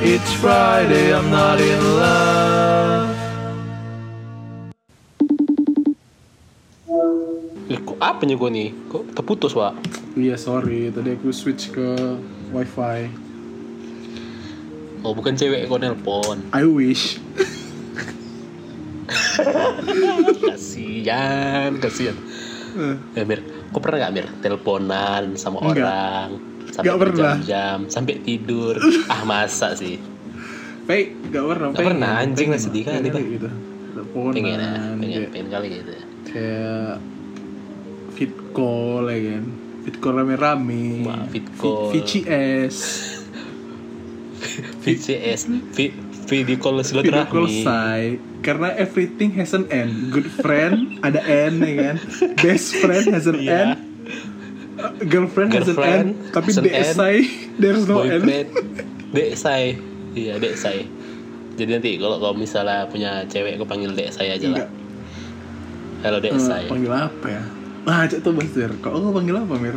It's 0.00 0.32
Friday, 0.40 1.12
I'm 1.12 1.28
not 1.28 1.60
in 1.60 1.76
love. 1.94 3.12
Eh, 7.68 7.78
kok 7.78 7.98
apa 8.00 8.24
nih 8.24 8.34
gue 8.34 8.50
nih? 8.50 8.68
Kok 8.88 9.12
terputus, 9.12 9.52
Wak? 9.52 9.76
Iya 10.16 10.34
sorry, 10.34 10.88
tadi 10.90 11.14
aku 11.14 11.30
switch 11.30 11.68
ke 11.70 11.94
wifi. 12.50 13.12
Oh, 15.00 15.12
bukan 15.12 15.36
cewek 15.36 15.68
kok 15.68 15.80
nelpon. 15.80 16.48
I 16.50 16.64
wish. 16.64 17.20
Kasian, 20.50 21.76
kasian. 21.78 22.16
Eh, 22.72 22.96
Eh, 23.14 23.24
Mir, 23.24 23.40
kok 23.68 23.80
pernah 23.80 24.08
gak, 24.08 24.12
Mir? 24.12 24.26
Teleponan 24.40 25.36
sama 25.36 25.60
Enggak. 25.60 25.76
orang. 25.76 26.49
Nggak 26.80 26.98
pernah. 26.98 27.34
jam 27.42 27.78
sampai 27.86 28.14
tidur. 28.20 28.76
ah, 29.12 29.22
masa 29.22 29.72
sih? 29.72 29.96
Pei, 30.84 31.14
gak 31.30 31.44
pernah. 31.44 31.68
Nggak 31.70 31.86
pernah, 31.86 32.10
anjing 32.18 32.48
lah, 32.50 32.58
sedih 32.58 32.82
kali, 32.82 33.08
Pak. 33.08 33.22
Gitu. 33.22 33.48
Teleponan, 33.90 34.34
Pengen 34.34 34.58
ya, 34.58 34.72
pengen, 34.94 35.08
kayak, 35.12 35.30
pengen 35.30 35.48
kali 35.48 35.66
gitu. 35.70 35.92
kayak 36.26 36.94
fit 38.14 38.34
call 38.50 39.04
ya 39.06 39.18
kan. 39.30 39.44
Fit 39.80 39.96
call 39.96 40.14
rame-rame. 40.16 40.84
Wah, 41.02 41.22
fit 41.26 41.46
call. 41.56 41.90
VCS. 41.90 42.76
VCS, 44.80 45.40
vi- 45.70 45.92
video 46.24 46.56
call 46.56 46.80
Video 46.80 47.26
call 47.26 47.44
silaturahmi. 47.44 47.60
say 47.60 48.02
karena 48.40 48.72
everything 48.74 49.34
has 49.34 49.52
an 49.52 49.68
end. 49.68 50.08
Good 50.08 50.30
friend 50.32 50.96
ada 51.02 51.20
N 51.20 51.60
ya 51.60 51.74
kan. 51.82 51.96
Best 52.38 52.78
friend 52.78 53.04
has 53.10 53.26
an 53.26 53.36
Iya. 53.36 53.76
N. 55.00 55.02
Uh, 55.06 55.08
girlfriend, 55.08 55.50
has 55.56 55.68
an 55.68 55.76
N. 55.80 55.80
Girlfriend 55.80 56.10
Tapi 56.36 56.48
N. 56.52 56.62
DSI 56.68 57.14
there's 57.62 57.88
no 57.88 58.04
N. 58.04 58.20
boyfriend 58.20 58.48
dek 59.10 59.34
say 59.34 59.74
iya 60.14 60.38
say 60.54 60.86
jadi 61.58 61.76
nanti 61.80 61.98
kalau 61.98 62.22
kau 62.22 62.32
misalnya 62.32 62.86
punya 62.86 63.26
cewek 63.26 63.58
kau 63.58 63.66
panggil 63.66 63.90
saya 64.12 64.38
aja 64.38 64.46
lah 64.48 64.64
Enggak. 64.64 64.70
halo 66.04 66.16
Eh, 66.22 66.38
say 66.40 66.64
panggil 66.68 66.92
apa 66.92 67.26
ya? 67.28 67.42
Ah, 67.88 68.04
cek 68.04 68.20
tuh 68.20 68.36
Basir. 68.36 68.68
Kok 68.84 68.92
aku 68.92 69.08
panggil 69.16 69.40
apa, 69.40 69.56
Mir? 69.56 69.72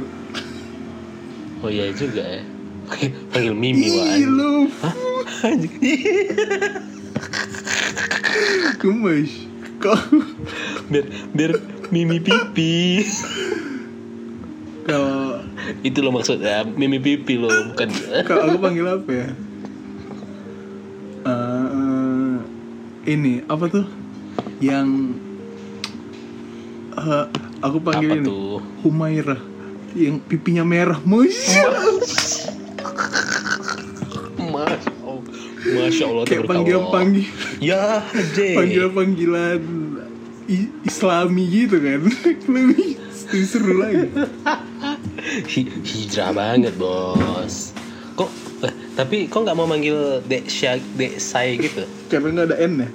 oh 1.63 1.71
iya 1.71 1.87
juga 1.95 2.19
ya 2.19 2.43
panggil 3.31 3.55
Mimi 3.55 3.87
wah 3.95 4.11
Ih, 4.19 4.27
lu. 4.27 4.67
Gemes. 8.83 9.31
Kok 9.79 9.99
biar 10.91 11.05
biar 11.31 11.51
Mimi 11.91 12.19
pipi 12.19 13.03
kalau 14.83 15.39
itu 15.79 15.99
lo 15.99 16.11
maksudnya 16.11 16.63
Mimi 16.65 16.97
pipi 16.97 17.35
lo 17.35 17.47
bukan 17.71 17.87
kalau 18.23 18.43
aku 18.47 18.57
panggil 18.59 18.85
apa 18.85 19.09
ya? 19.09 19.27
Eh, 21.23 22.35
ini 23.07 23.39
apa 23.45 23.65
tuh? 23.67 23.85
Yang 24.59 24.87
eh, 26.93 27.25
aku 27.59 27.77
panggil 27.79 28.09
apa 28.09 28.17
ini 28.17 28.27
tuh 28.27 28.59
Humaira 28.81 29.39
yang 29.93 30.19
pipinya 30.19 30.63
merah. 30.63 30.99
Masya 30.99 31.69
Allah 34.99 35.23
Masya 35.63 36.05
Allah 36.05 36.23
Kayak 36.25 36.43
tabarakallah. 36.43 36.51
panggil 36.51 36.77
panggil 36.91 37.25
ya 37.59 38.03
aja 38.03 38.45
panggilan 38.53 38.91
panggilan 38.91 39.59
i- 40.45 40.71
Islami 40.83 41.43
gitu 41.47 41.77
kan. 41.79 41.99
Lebih 42.51 42.99
seru 43.43 43.79
lagi. 43.79 44.07
Hi- 45.33 45.73
hijrah 45.81 46.31
banget 46.31 46.73
bos 46.75 47.73
kok 48.13 48.29
eh, 48.61 48.73
tapi 48.93 49.25
kok 49.25 49.41
nggak 49.41 49.57
mau 49.57 49.65
manggil 49.65 50.21
dek 50.23 50.45
syak 50.45 50.77
dek 50.93 51.17
say 51.17 51.57
gitu 51.57 51.83
Karena 52.05 52.29
nggak 52.31 52.47
ada 52.47 52.57
N 52.61 52.73
ya. 52.77 52.89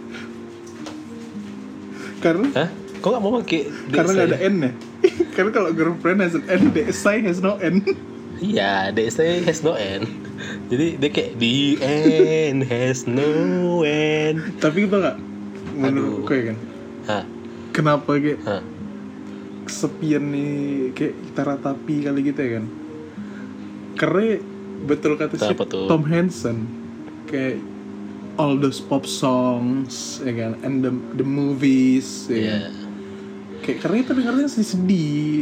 Karena 2.18 2.46
Hah? 2.54 2.68
Kok 2.98 3.08
nggak 3.08 3.22
mau 3.22 3.32
pakai 3.38 3.60
dek 3.66 3.96
karena 3.96 4.10
nggak 4.12 4.24
say? 4.24 4.30
ada 4.30 4.38
N 4.40 4.54
ya. 4.60 4.72
Karena 5.34 5.50
kalau 5.50 5.70
girlfriend 5.70 6.18
has 6.18 6.34
an 6.34 6.42
N, 6.46 6.62
DSI 6.70 7.22
has 7.22 7.38
no 7.38 7.58
N. 7.58 7.82
Iya, 8.38 8.94
dek 8.94 9.10
say 9.10 9.42
has 9.42 9.66
no 9.66 9.74
end. 9.74 10.06
Jadi 10.70 10.94
dia 10.94 11.10
kayak 11.10 11.42
the 11.42 11.74
end 11.82 12.62
has 12.62 13.02
no 13.02 13.82
end. 13.82 14.38
Tapi 14.62 14.86
kita 14.86 14.94
nggak 14.94 15.16
menurutku 15.74 16.30
ya 16.30 16.42
kan. 16.54 16.56
Hah? 17.10 17.24
Kenapa 17.74 18.10
kayak 18.14 18.38
Hah? 18.46 18.62
Kesepian 19.68 20.24
nih 20.24 20.56
kayak 20.92 21.14
kita 21.22 21.40
ratapi 21.46 21.94
kali 22.02 22.20
gitu 22.24 22.40
ya 22.40 22.50
kan? 22.56 22.64
Karena 23.94 24.40
betul 24.84 25.12
kata 25.14 25.34
si? 25.34 25.52
Tom 25.86 26.02
Hansen 26.02 26.64
kayak 27.26 27.60
all 28.38 28.54
those 28.54 28.78
pop 28.78 29.02
songs 29.04 30.22
ya 30.22 30.32
kan 30.32 30.52
and 30.62 30.80
the 30.80 30.90
the 31.14 31.26
movies 31.26 32.26
ya 32.26 32.34
Iya. 32.34 32.56
kan? 32.62 32.74
kayak 33.58 33.78
karena 33.82 33.96
kita 34.00 34.12
dengarnya 34.14 34.46
sedih-sedih 34.48 35.38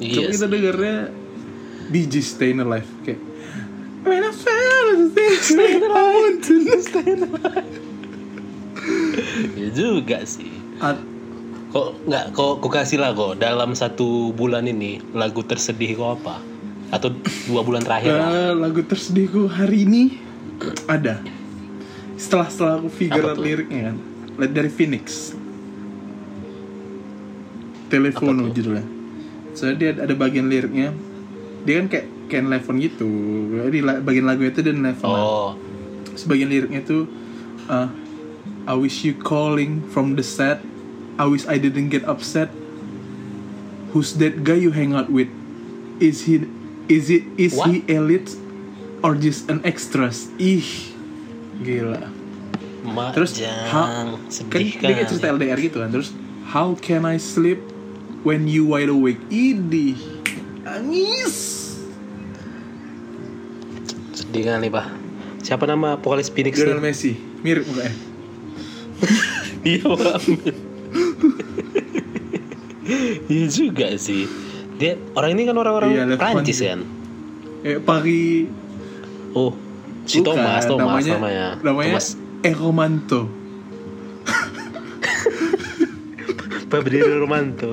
Iya. 0.00 0.12
Coba 0.12 0.28
kita 0.28 0.38
sih. 0.40 0.50
dengarnya 0.50 0.96
Gees 2.06 2.28
Stayin' 2.30 2.60
Alive 2.60 2.90
kayak 3.02 3.20
When 4.00 4.24
I 4.24 4.32
fell 4.32 4.96
I 5.92 6.06
want 6.08 6.40
to 6.40 6.56
stay 6.80 7.12
Iya 9.60 9.68
juga 9.70 10.24
sih. 10.24 10.48
At- 10.80 11.04
Kok 11.70 12.10
nggak 12.10 12.24
kok 12.34 12.52
kok 12.66 12.72
kasih 12.74 12.98
lah 12.98 13.14
kok 13.14 13.38
dalam 13.38 13.78
satu 13.78 14.34
bulan 14.34 14.66
ini 14.66 14.98
lagu 15.14 15.46
tersedih 15.46 15.94
kok 15.94 16.10
apa? 16.18 16.42
Atau 16.90 17.14
dua 17.46 17.62
bulan 17.62 17.86
terakhir? 17.86 18.18
Lah. 18.18 18.26
Eh, 18.26 18.52
lagu 18.58 18.82
tersedihku 18.82 19.46
hari 19.46 19.86
ini 19.86 20.18
ada. 20.90 21.22
Setelah 22.18 22.50
setelah 22.50 22.74
aku 22.82 22.90
figure 22.90 23.22
out 23.22 23.38
liriknya 23.38 23.94
kan. 23.94 23.96
Dari 24.50 24.70
Phoenix. 24.72 25.30
Telefono 27.86 28.50
tuh? 28.50 28.54
judulnya. 28.58 28.86
Soalnya 29.54 29.76
dia 29.78 29.90
ada 29.94 30.14
bagian 30.18 30.50
liriknya. 30.50 30.90
Dia 31.62 31.82
kan 31.82 31.86
kayak 31.86 32.06
kayak 32.26 32.42
nelfon 32.50 32.82
gitu. 32.82 33.10
Di 33.70 33.78
bagian 33.82 34.26
lagu 34.26 34.42
itu 34.42 34.58
dia 34.58 34.74
nelfon. 34.74 35.06
Oh, 35.06 35.54
sebagian 36.18 36.50
liriknya 36.50 36.82
tuh 36.82 37.06
uh, 37.70 37.86
I 38.66 38.74
wish 38.74 39.06
you 39.06 39.14
calling 39.14 39.86
from 39.94 40.18
the 40.18 40.26
set 40.26 40.58
I 41.20 41.28
wish 41.28 41.44
I 41.44 41.60
didn't 41.60 41.92
get 41.92 42.08
upset 42.08 42.48
Who's 43.92 44.16
that 44.16 44.40
guy 44.40 44.56
you 44.56 44.72
hang 44.72 44.96
out 44.96 45.12
with 45.12 45.28
Is 46.00 46.24
he 46.24 46.48
Is 46.88 47.12
it 47.12 47.28
Is 47.36 47.52
What? 47.60 47.68
he 47.68 47.84
elite 47.92 48.32
Or 49.04 49.12
just 49.12 49.52
an 49.52 49.60
extras 49.68 50.32
Ih 50.40 50.64
Gila 51.60 52.08
Majang. 52.80 53.12
Terus 53.12 53.36
how, 53.68 53.84
Kan 53.84 54.06
sedih 54.32 54.80
dia 54.80 54.96
kayak 54.96 55.12
cerita 55.12 55.28
LDR 55.36 55.60
gitu 55.60 55.84
kan 55.84 55.92
Terus 55.92 56.16
How 56.56 56.72
can 56.80 57.04
I 57.04 57.20
sleep 57.20 57.60
When 58.24 58.48
you 58.48 58.64
wide 58.64 58.88
awake 58.88 59.20
Idih 59.28 60.00
Nangis 60.64 61.36
Sedih 64.16 64.48
kali 64.48 64.72
pak. 64.72 64.88
Siapa 65.44 65.68
nama 65.68 66.00
vokalis 66.00 66.32
Phoenix 66.32 66.56
Lionel 66.56 66.80
nih? 66.80 66.84
Messi 66.88 67.12
Mirip 67.44 67.68
mukanya 67.68 67.92
Iya 69.76 69.84
pak. 69.92 70.20
Iya 73.32 73.46
juga 73.46 73.86
sih. 73.96 74.26
Dia 74.76 74.96
orang 75.12 75.30
ini 75.34 75.42
kan 75.44 75.54
orang-orang 75.54 75.88
Iya, 75.92 76.02
Prancis 76.16 76.58
kan. 76.58 76.80
Eh 77.60 77.76
Paris 77.78 78.48
Oh, 79.30 79.54
si 80.02 80.18
Bukan, 80.18 80.34
Thomas, 80.34 80.62
Thomas 80.64 81.04
namanya. 81.04 81.14
namanya, 81.14 81.46
namanya 81.62 81.88
Thomas 81.94 82.06
Eromanto 82.40 83.20
Fabrizio 86.70 87.18
Romanto. 87.18 87.70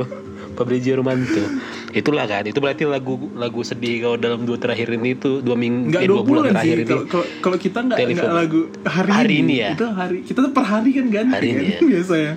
Fabrizio 0.53 0.94
Romanto. 0.97 1.42
Itulah 1.88 2.26
kan, 2.26 2.42
itu 2.44 2.58
berarti 2.58 2.84
lagu 2.84 3.30
lagu 3.34 3.62
sedih 3.62 4.03
kau 4.03 4.14
dalam 4.18 4.44
dua 4.44 4.58
terakhir 4.58 4.90
ini 4.92 5.14
itu 5.14 5.40
dua 5.40 5.53
minggu 5.53 5.94
eh, 5.94 6.06
dua 6.06 6.22
bulan, 6.22 6.53
terakhir 6.53 6.78
sih. 6.78 6.84
ini. 6.84 6.94
Kalau 7.41 7.58
kita 7.58 7.78
enggak 7.82 7.97
lagu 8.28 8.61
hari, 8.84 9.09
Hari 9.09 9.34
ini. 9.38 9.41
ini 9.41 9.56
ya? 9.58 9.70
Itu 9.73 9.85
hari 9.88 10.17
kita 10.22 10.38
tuh 10.44 10.52
per 10.52 10.61
hari 10.61 10.94
kan 10.94 11.06
ganti 11.09 11.32
Hari 11.32 11.47
kan 11.47 11.64
ya? 11.64 11.79
biasanya. 11.94 12.34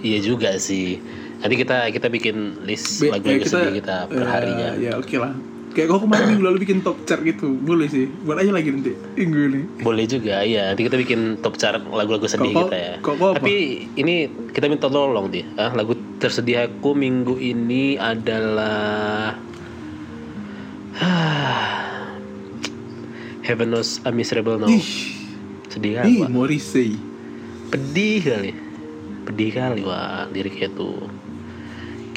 Iya 0.00 0.18
juga 0.22 0.50
sih. 0.58 0.98
Nanti 1.40 1.54
kita 1.56 1.88
kita 1.88 2.06
bikin 2.06 2.36
list 2.62 3.00
lagu-lagu 3.02 3.40
ya, 3.40 3.48
sedih 3.48 3.72
kita 3.74 3.96
per 4.06 4.20
eh, 4.20 4.28
harinya. 4.28 4.68
Ya 4.76 4.92
oke 4.94 5.16
lah. 5.16 5.32
Kayak 5.70 5.86
kau 5.88 6.02
kemarin 6.02 6.26
minggu 6.28 6.42
lalu 6.42 6.58
bikin 6.60 6.82
top 6.82 6.98
chart 7.06 7.22
gitu, 7.22 7.54
boleh 7.56 7.86
sih. 7.86 8.10
Buat 8.26 8.42
aja 8.42 8.50
lagi 8.50 8.74
nanti 8.74 8.90
minggu 9.14 9.38
ini. 9.46 9.60
Boleh 9.80 10.02
juga, 10.04 10.42
iya. 10.42 10.68
Nanti 10.68 10.82
kita 10.82 10.98
bikin 10.98 11.38
top 11.38 11.54
chart 11.56 11.78
lagu-lagu 11.86 12.26
sedih 12.26 12.50
kita 12.50 12.76
ya. 12.76 12.92
kok- 12.98 13.14
kok 13.14 13.28
apa? 13.30 13.38
Tapi 13.38 13.54
ini 13.94 14.14
kita 14.50 14.66
minta 14.66 14.90
tolong 14.90 15.30
deh. 15.30 15.46
Ah, 15.54 15.70
lagu 15.70 15.94
tersedih 16.18 16.66
aku 16.66 16.92
minggu 16.92 17.38
ini 17.38 17.94
adalah 17.96 19.38
Heaven 23.40 23.70
knows 23.70 24.02
a 24.02 24.10
miserable 24.10 24.58
no. 24.58 24.68
Ih, 24.68 24.84
Sedih 25.70 25.92
kan, 25.96 26.04
ih? 26.04 26.26
Morrissey. 26.26 26.98
Pedih 27.70 28.18
kali. 28.20 28.50
Pedih 29.22 29.50
kali, 29.54 29.80
wah 29.80 30.26
liriknya 30.26 30.66
tuh. 30.74 31.06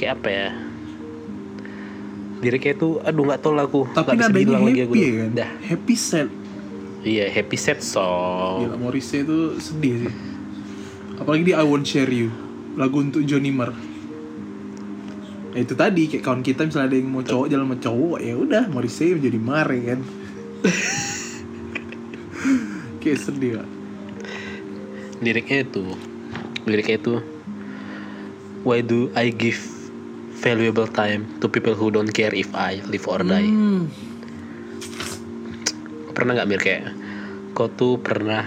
Kayak 0.03 0.19
apa 0.19 0.29
ya? 0.35 0.47
Liriknya 2.43 2.75
tuh, 2.75 2.99
aduh 3.07 3.23
nggak 3.23 3.39
tahu 3.39 3.55
lah 3.55 3.63
aku. 3.63 3.87
Tapi 3.95 4.19
Nggak 4.19 4.35
bisa 4.35 4.43
bilang 4.43 4.63
lagi 4.67 4.83
happy 4.83 4.83
aku. 4.83 4.93
ya 4.99 5.11
kan? 5.15 5.29
Dah. 5.31 5.49
Happy 5.63 5.95
sad. 5.95 6.27
Iya, 7.07 7.25
happy 7.31 7.55
set 7.55 7.79
song. 7.79 8.67
Gila 8.67 8.75
Morrissey 8.83 9.23
itu 9.23 9.55
sedih 9.63 10.03
sih. 10.03 10.13
Apalagi 11.15 11.43
di 11.47 11.53
I 11.55 11.63
Won't 11.63 11.87
Share 11.87 12.11
You, 12.11 12.35
lagu 12.75 12.99
untuk 12.99 13.23
Johnny 13.23 13.55
Marr. 13.55 13.71
Ya, 15.55 15.63
itu 15.63 15.71
tadi 15.71 16.11
kayak 16.11 16.19
kawan 16.19 16.43
kita 16.43 16.67
misalnya 16.67 16.91
ada 16.91 16.95
yang 16.99 17.07
mau 17.07 17.23
cowok 17.23 17.47
jalan 17.47 17.63
sama 17.63 17.77
cowok 17.79 18.19
ya 18.19 18.33
udah 18.35 18.63
Morrissey 18.67 19.15
menjadi 19.15 19.39
Marr 19.39 19.71
ya 19.71 19.83
kan. 19.95 19.99
kayak 22.99 23.19
sedih 23.23 23.63
Kak. 23.63 23.67
Liriknya 25.23 25.63
itu, 25.63 25.95
liriknya 26.67 26.99
itu, 26.99 27.15
Why 28.67 28.83
do 28.83 29.07
I 29.15 29.31
give 29.31 29.72
valuable 30.43 30.85
time 30.85 31.39
to 31.39 31.47
people 31.47 31.71
who 31.71 31.87
don't 31.87 32.11
care 32.11 32.31
if 32.31 32.51
I 32.51 32.83
live 32.85 33.07
or 33.07 33.23
die? 33.23 33.47
Hmm. 33.47 33.87
Pernah 36.11 36.35
nggak 36.35 36.47
Mir 36.47 36.59
kayak, 36.59 36.83
kau 37.51 37.65
tuh 37.67 37.97
pernah 37.97 38.43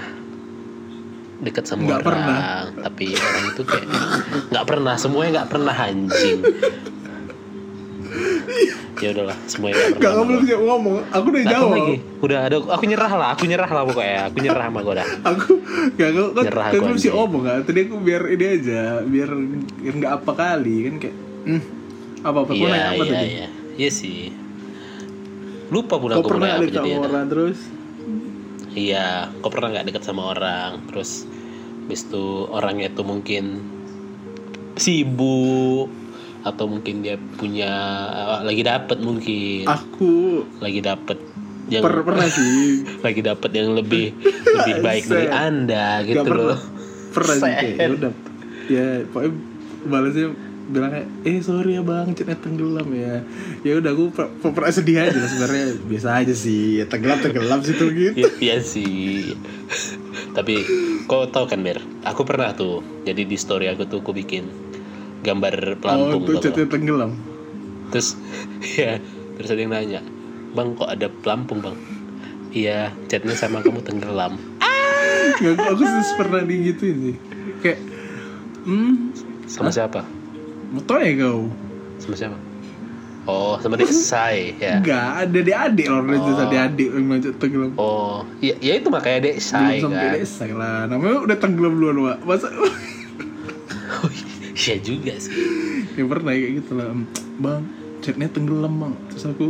deket 1.36 1.64
sama 1.64 1.84
Nggak 1.84 1.98
orang, 1.98 2.06
pernah. 2.06 2.40
tapi 2.82 3.06
orang 3.12 3.44
itu 3.46 3.62
kayak 3.62 3.88
nggak 4.48 4.66
pernah, 4.66 4.94
semuanya 4.96 5.30
nggak 5.34 5.50
pernah 5.50 5.74
anjing. 5.74 6.38
ya 8.96 9.12
udahlah, 9.12 9.36
semuanya 9.44 9.76
nggak 9.76 9.90
Gak 9.92 10.08
pernah. 10.08 10.24
belum 10.24 10.42
siap 10.42 10.60
ngomong, 10.62 10.96
aku 11.06 11.26
udah 11.28 11.40
Nggak 11.42 11.52
tahu 11.52 11.60
jawab. 11.60 11.76
lagi, 11.76 11.96
udah 12.22 12.38
ada, 12.40 12.56
aku 12.56 12.84
nyerah 12.86 13.12
lah, 13.12 13.28
aku 13.30 13.44
nyerah 13.44 13.68
lah 13.68 13.82
pokoknya, 13.84 14.20
aku 14.24 14.36
nyerah 14.40 14.64
sama 14.64 14.80
gue 14.80 14.94
dah. 14.94 15.08
Aku 15.28 15.50
gak 15.92 16.10
kau 16.10 16.26
kan, 16.30 16.44
Nyerah 16.46 16.64
kan 16.64 16.72
aku 16.72 16.84
belum 16.86 16.98
sih 16.98 17.10
ngomong 17.12 17.42
kan. 17.44 17.58
Tadi 17.62 17.80
aku 17.84 17.96
biar 18.00 18.22
ini 18.30 18.46
aja, 18.46 18.80
biar 19.02 19.30
nggak 19.92 20.12
apa 20.14 20.30
kali 20.32 20.76
kan 20.82 20.94
kayak. 20.98 21.16
Hmm, 21.44 21.62
apa 22.22 22.38
apa? 22.38 22.48
Kau 22.48 22.56
Iya, 22.56 22.80
apa 22.86 22.94
iya, 22.96 23.12
tadi? 23.12 23.26
iya, 23.32 23.46
iya 23.76 23.90
sih. 23.90 24.30
Lupa 25.66 25.98
pun 25.98 26.12
Kau 26.12 26.22
pernah 26.22 26.54
apa 26.54 26.62
ada 26.62 26.78
sama 26.78 27.02
orang 27.02 27.26
terus? 27.26 27.58
Iya, 28.70 29.06
kau 29.40 29.48
pernah 29.48 29.68
nggak 29.72 29.86
deket 29.86 30.02
sama 30.04 30.22
orang, 30.30 30.84
terus 30.86 31.24
habis 31.82 32.02
itu 32.02 32.24
orangnya 32.46 32.88
itu 32.88 33.02
mungkin 33.02 33.44
sibuk 34.76 35.88
atau 36.42 36.64
mungkin 36.66 37.00
dia 37.00 37.16
punya 37.34 37.72
lagi 38.40 38.62
dapet 38.62 38.98
mungkin 39.00 39.66
Aku 39.66 40.44
lagi 40.60 40.78
dapet 40.78 41.18
yang 41.66 41.82
per 41.82 42.04
pernah 42.04 42.28
sih. 42.28 42.84
lagi 43.06 43.20
dapet 43.20 43.50
yang 43.50 43.74
lebih 43.74 44.14
lebih 44.46 44.74
baik 44.78 45.04
dari 45.10 45.26
anda 45.26 46.00
Gak 46.00 46.06
gitu 46.06 46.28
pernah. 46.28 46.46
loh 46.52 46.60
Pernah 47.10 47.34
sih 47.34 47.50
Set. 47.50 47.64
ya 47.74 47.86
udah. 47.88 48.12
Ya 48.66 48.86
pokoknya 49.08 49.32
balasnya 49.86 50.26
bilang 50.66 50.90
kayak 50.90 51.08
eh 51.22 51.38
sorry 51.38 51.78
ya 51.78 51.82
bang 51.86 52.10
chatnya 52.10 52.34
tenggelam 52.42 52.88
ya 52.90 53.22
ya 53.62 53.78
udah 53.78 53.90
aku 53.94 54.04
per- 54.10 54.32
pernah 54.50 54.72
sedih 54.74 54.98
aja 54.98 55.14
lah 55.14 55.30
sebenarnya 55.30 55.66
biasa 55.86 56.08
aja 56.22 56.34
sih 56.34 56.82
ya, 56.82 56.84
tenggelam 56.90 57.18
tenggelam 57.22 57.60
situ 57.62 57.86
gitu 57.94 58.12
Iya 58.18 58.28
iya 58.44 58.56
sih. 58.58 59.38
Tapi 60.34 60.54
kau 61.06 61.30
tahu 61.30 61.46
kan 61.46 61.62
Mir, 61.62 61.78
aku 62.02 62.26
pernah 62.26 62.50
tuh. 62.52 62.82
Jadi 63.06 63.24
di 63.24 63.38
story 63.38 63.70
aku 63.70 63.86
tuh 63.86 64.02
aku 64.02 64.10
bikin 64.10 64.50
gambar 65.22 65.54
oh 65.54 65.76
pelampung 65.80 66.20
tuh 66.26 66.34
tau 66.38 66.42
chatnya 66.50 66.66
tenggelam 66.66 67.10
Terus 67.94 68.18
ya, 68.78 68.98
terus 69.38 69.48
ada 69.54 69.60
yang 69.62 69.72
nanya, 69.72 70.00
"Bang, 70.52 70.74
kok 70.74 70.90
ada 70.90 71.06
pelampung, 71.22 71.62
Bang?" 71.62 71.78
Iya, 72.50 72.90
chatnya 73.06 73.38
sama 73.38 73.62
kamu 73.62 73.86
tenggelam. 73.86 74.34
Nggak, 75.36 75.68
aku 75.74 75.82
sih 75.84 76.14
pernah 76.16 76.40
digituin 76.42 76.96
sih 77.02 77.16
kayak 77.60 77.78
hmm 78.64 78.94
Sama 79.46 79.70
siapa? 79.70 80.15
Motor 80.68 80.98
ya 80.98 81.12
kau 81.18 81.40
Sama 81.96 82.14
siapa? 82.14 82.38
Oh, 83.24 83.58
sama 83.58 83.74
dia 83.74 83.90
Sai 84.08 84.54
ya. 84.56 84.78
Enggak, 84.78 85.08
ada 85.20 85.38
di 85.40 85.50
adik 85.50 85.86
loh, 85.88 85.98
ada 86.00 86.14
Oh. 86.14 86.46
di 86.46 86.56
adik 86.56 86.88
yang 86.88 87.04
ngajak 87.08 87.34
tenggelam. 87.36 87.70
Oh, 87.74 88.22
iya, 88.38 88.54
ya 88.56 88.78
itu 88.78 88.86
makanya 88.86 89.18
dia 89.20 89.34
Sai 89.36 89.76
Belum 89.76 89.90
sampai 89.90 90.06
kan. 90.06 90.14
desa 90.16 90.44
lah, 90.48 90.78
namanya 90.86 91.18
udah 91.20 91.36
tenggelam 91.36 91.74
duluan, 91.74 91.96
Wak. 92.04 92.18
Masa 92.22 92.46
Oh, 92.54 92.70
iya 94.56 94.74
juga 94.78 95.14
sih. 95.16 95.34
ya 95.92 96.04
pernah 96.04 96.30
kayak 96.30 96.52
gitu 96.56 96.72
lah, 96.72 96.94
bang, 97.36 97.62
chatnya 97.98 98.28
tenggelam 98.28 98.72
bang. 98.76 98.94
Terus 99.10 99.24
aku 99.26 99.46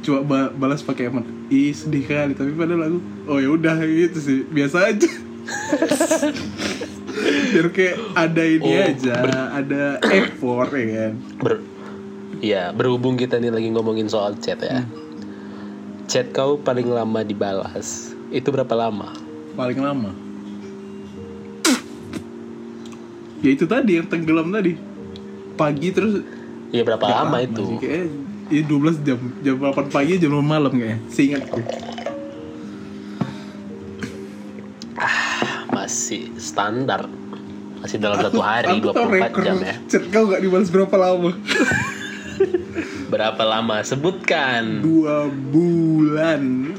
coba 0.00 0.20
ba- 0.24 0.52
balas 0.56 0.80
pakai 0.80 1.06
emot, 1.06 1.22
ih 1.46 1.70
sedih 1.70 2.02
kali, 2.02 2.32
tapi 2.32 2.50
padahal 2.52 2.88
aku, 2.88 2.98
oh 3.28 3.38
ya 3.38 3.50
udah 3.50 3.76
gitu 3.80 4.18
sih, 4.18 4.38
biasa 4.44 4.88
aja. 4.88 5.06
Biar 7.20 7.66
kayak 7.70 7.96
ada 8.14 8.42
ini 8.42 8.70
Oh, 8.70 8.84
aja, 8.86 9.14
ada 9.52 9.82
effort 10.08 10.70
ya 10.72 10.86
kan. 10.88 11.12
Ber 11.38 11.52
ya, 12.40 12.62
berhubung 12.70 13.14
kita 13.14 13.36
nih 13.36 13.52
lagi 13.52 13.68
ngomongin 13.68 14.06
soal 14.06 14.36
chat 14.38 14.60
ya. 14.60 14.84
Chat 16.06 16.32
kau 16.32 16.56
paling 16.56 16.88
lama 16.88 17.20
dibalas. 17.20 18.10
Itu 18.28 18.50
berapa 18.50 18.72
lama? 18.72 19.12
Paling 19.54 19.78
lama. 19.78 20.10
Ya 23.40 23.50
itu 23.50 23.64
tadi 23.64 23.96
yang 23.96 24.06
tenggelam 24.06 24.52
tadi. 24.52 24.76
Pagi 25.56 25.88
terus 25.92 26.24
Ya 26.70 26.86
berapa 26.86 27.02
Gak 27.02 27.18
lama, 27.26 27.36
itu? 27.42 27.64
sih, 27.66 27.76
Kayaknya 27.82 28.06
ya 28.46 28.62
12 28.62 29.06
jam 29.06 29.18
Jam 29.42 29.54
8 29.58 29.90
pagi 29.90 30.14
jam 30.16 30.30
5 30.30 30.38
malam 30.40 30.70
kayaknya 30.70 30.98
Seingat 31.10 31.42
gue 31.50 31.64
Masih 36.10 36.26
standar. 36.42 37.06
Masih 37.86 38.02
dalam 38.02 38.18
satu 38.18 38.42
hari 38.42 38.82
Aku 38.82 38.90
tau 38.90 39.06
24 39.06 39.14
rekor 39.14 39.42
jam 39.46 39.62
ya. 39.62 39.78
Chat 39.86 40.10
kau 40.10 40.26
gak 40.26 40.42
dibalas 40.42 40.66
berapa 40.66 40.96
lama 40.98 41.30
Berapa 43.14 43.42
lama? 43.46 43.78
Sebutkan. 43.86 44.82
Dua 44.82 45.30
bulan 45.30 46.74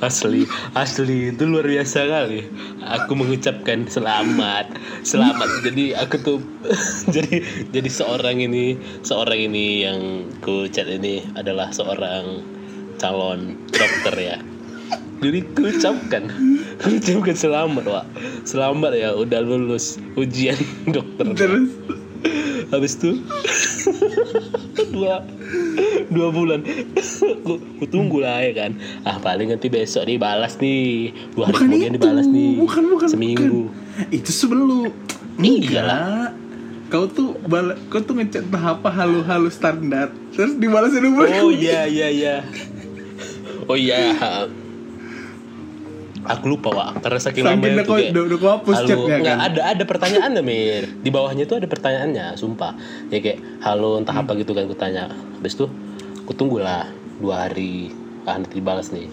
Asli, 0.00 0.48
asli 0.72 1.36
itu 1.36 1.44
luar 1.44 1.68
biasa 1.68 2.08
kali. 2.08 2.48
Aku 2.88 3.12
mengucapkan 3.20 3.84
selamat, 3.84 4.80
selamat. 5.04 5.60
Jadi 5.60 5.92
aku 5.92 6.16
tuh, 6.24 6.40
jadi 7.12 7.44
jadi 7.68 7.90
seorang 7.92 8.40
ini, 8.40 8.80
seorang 9.04 9.44
ini 9.44 9.84
yang 9.84 10.00
ku 10.40 10.64
chat 10.72 10.88
ini 10.88 11.20
adalah 11.36 11.68
seorang 11.68 12.55
calon 12.96 13.54
dokter 13.68 14.14
ya. 14.16 14.36
Jadi 15.16 15.38
ku 15.56 15.64
ucapkan, 15.64 16.28
ku 16.76 16.88
ucapkan 16.92 17.32
selamat 17.32 17.84
pak, 17.84 18.04
selamat 18.44 18.92
ya 18.92 19.10
udah 19.12 19.40
lulus 19.40 19.96
ujian 20.12 20.56
dokter. 20.94 21.24
Terus? 21.32 21.72
Habis 22.66 22.98
itu? 22.98 23.10
Dua 24.90 25.22
dua 26.10 26.28
bulan. 26.30 26.60
Ku, 27.42 27.52
ku 27.58 27.84
tunggu 27.86 28.20
lah 28.20 28.42
ya 28.42 28.52
kan. 28.52 28.76
Ah 29.02 29.16
paling 29.16 29.48
nanti 29.48 29.68
besok 29.68 30.04
nih 30.04 30.18
balas 30.18 30.58
nih. 30.58 31.14
Dua 31.32 31.48
hari 31.48 31.54
Bukan 31.54 31.64
kemudian 31.68 31.92
itu. 31.92 31.96
dibalas 31.96 32.26
nih. 32.26 32.50
Bukan 32.58 32.82
bukan 32.90 33.08
seminggu. 33.08 33.44
bukan. 33.70 34.12
Itu 34.12 34.30
sebelum. 34.30 34.90
Iyalah. 35.38 35.56
Enggak. 35.56 36.30
Kau 36.86 37.10
tuh 37.10 37.34
bala, 37.42 37.74
kau 37.90 37.98
tuh 37.98 38.14
ngechat 38.14 38.46
tahap 38.46 38.78
apa 38.78 38.90
halu-halu 38.94 39.50
standar. 39.50 40.14
Terus 40.30 40.54
dibalasnya 40.54 41.02
dua 41.02 41.12
bulan 41.24 41.30
oh 41.40 41.50
iya 41.50 41.82
iya 41.86 42.08
iya 42.08 42.34
oh 43.66 43.76
iya. 43.76 44.14
Aku 46.26 46.50
lupa 46.50 46.74
pak 46.74 47.06
karena 47.06 47.20
saking 47.20 47.42
tuh 47.46 47.54
kau- 47.86 47.94
kayak 47.94 48.10
udah- 48.10 48.24
udah 48.26 48.36
kau 48.36 48.50
hapus 48.52 48.76
halo, 48.76 48.88
chatnya 48.88 49.16
kan? 49.22 49.36
ada 49.40 49.60
ada 49.68 49.84
pertanyaannya 49.84 50.42
mir. 50.42 50.82
Di 50.98 51.10
bawahnya 51.10 51.46
tuh 51.46 51.62
ada 51.62 51.68
pertanyaannya 51.68 52.34
sumpah. 52.34 52.74
Ya 53.08 53.22
kayak 53.22 53.38
halo 53.62 53.94
entah 53.96 54.16
apa 54.16 54.34
gitu 54.34 54.50
kan 54.50 54.66
aku 54.66 54.74
tanya. 54.74 55.06
Habis 55.38 55.54
itu 55.54 55.70
aku 56.18 56.32
tunggu 56.34 56.58
lah 56.58 56.90
dua 57.16 57.46
hari. 57.46 57.94
Ah 58.22 58.34
nanti 58.34 58.58
dibalas 58.58 58.90
nih. 58.90 59.06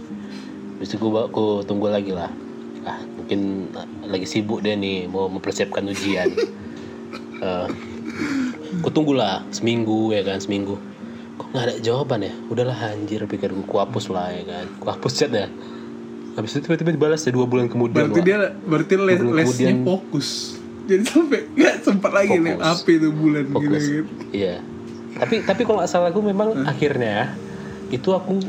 Habis 0.73 0.89
itu 0.89 0.97
aku, 0.97 1.09
aku 1.23 1.45
tunggu 1.63 1.85
lagi 1.87 2.09
lah. 2.09 2.33
Ah 2.81 2.97
mungkin 3.13 3.69
lagi 4.03 4.25
sibuk 4.25 4.59
deh 4.59 4.73
nih 4.73 5.05
mau 5.05 5.29
mempersiapkan 5.29 5.85
ujian. 5.85 6.29
Eh, 7.35 7.67
aku 8.79 8.87
tunggulah 8.89 9.43
seminggu 9.49 10.09
ya 10.09 10.23
kan 10.23 10.39
seminggu 10.39 10.79
kok 11.33 11.47
nggak 11.49 11.63
ada 11.63 11.75
jawaban 11.79 12.19
ya 12.21 12.33
udahlah 12.47 12.77
anjir 12.87 13.23
pikir 13.23 13.49
gue 13.51 13.79
hapus 13.79 14.05
lah 14.07 14.29
ya 14.29 14.43
kan 14.43 14.65
ku 14.75 14.85
hapus 14.85 15.13
chat 15.13 15.29
ya 15.29 15.47
habis 16.33 16.49
itu 16.51 16.63
tiba-tiba 16.63 16.91
dibalas 16.91 17.21
ya 17.21 17.29
dua 17.29 17.45
bulan 17.45 17.67
kemudian 17.67 18.09
Berarti 18.09 18.19
Wak. 18.19 18.25
dia 18.25 18.37
berarti 18.63 18.93
les, 18.95 19.19
lesnya 19.19 19.41
kemudian- 19.69 19.83
fokus 19.83 20.29
Jadi 20.83 21.03
sampai 21.05 21.39
gak 21.53 21.75
sempat 21.81 22.11
lagi 22.11 22.35
nih. 22.35 22.59
HP 22.59 22.85
itu 22.97 23.09
bulan 23.09 23.43
gitu, 23.45 23.53
fokus 23.55 23.83
gitu. 23.83 24.09
iya 24.31 24.59
tapi 25.13 25.35
tapi 25.41 25.61
kalau 25.61 25.77
nggak 25.77 25.87
salah 25.87 26.09
aku 26.09 26.19
memang 26.19 26.65
akhirnya 26.65 27.37
itu 27.87 28.09
aku 28.09 28.41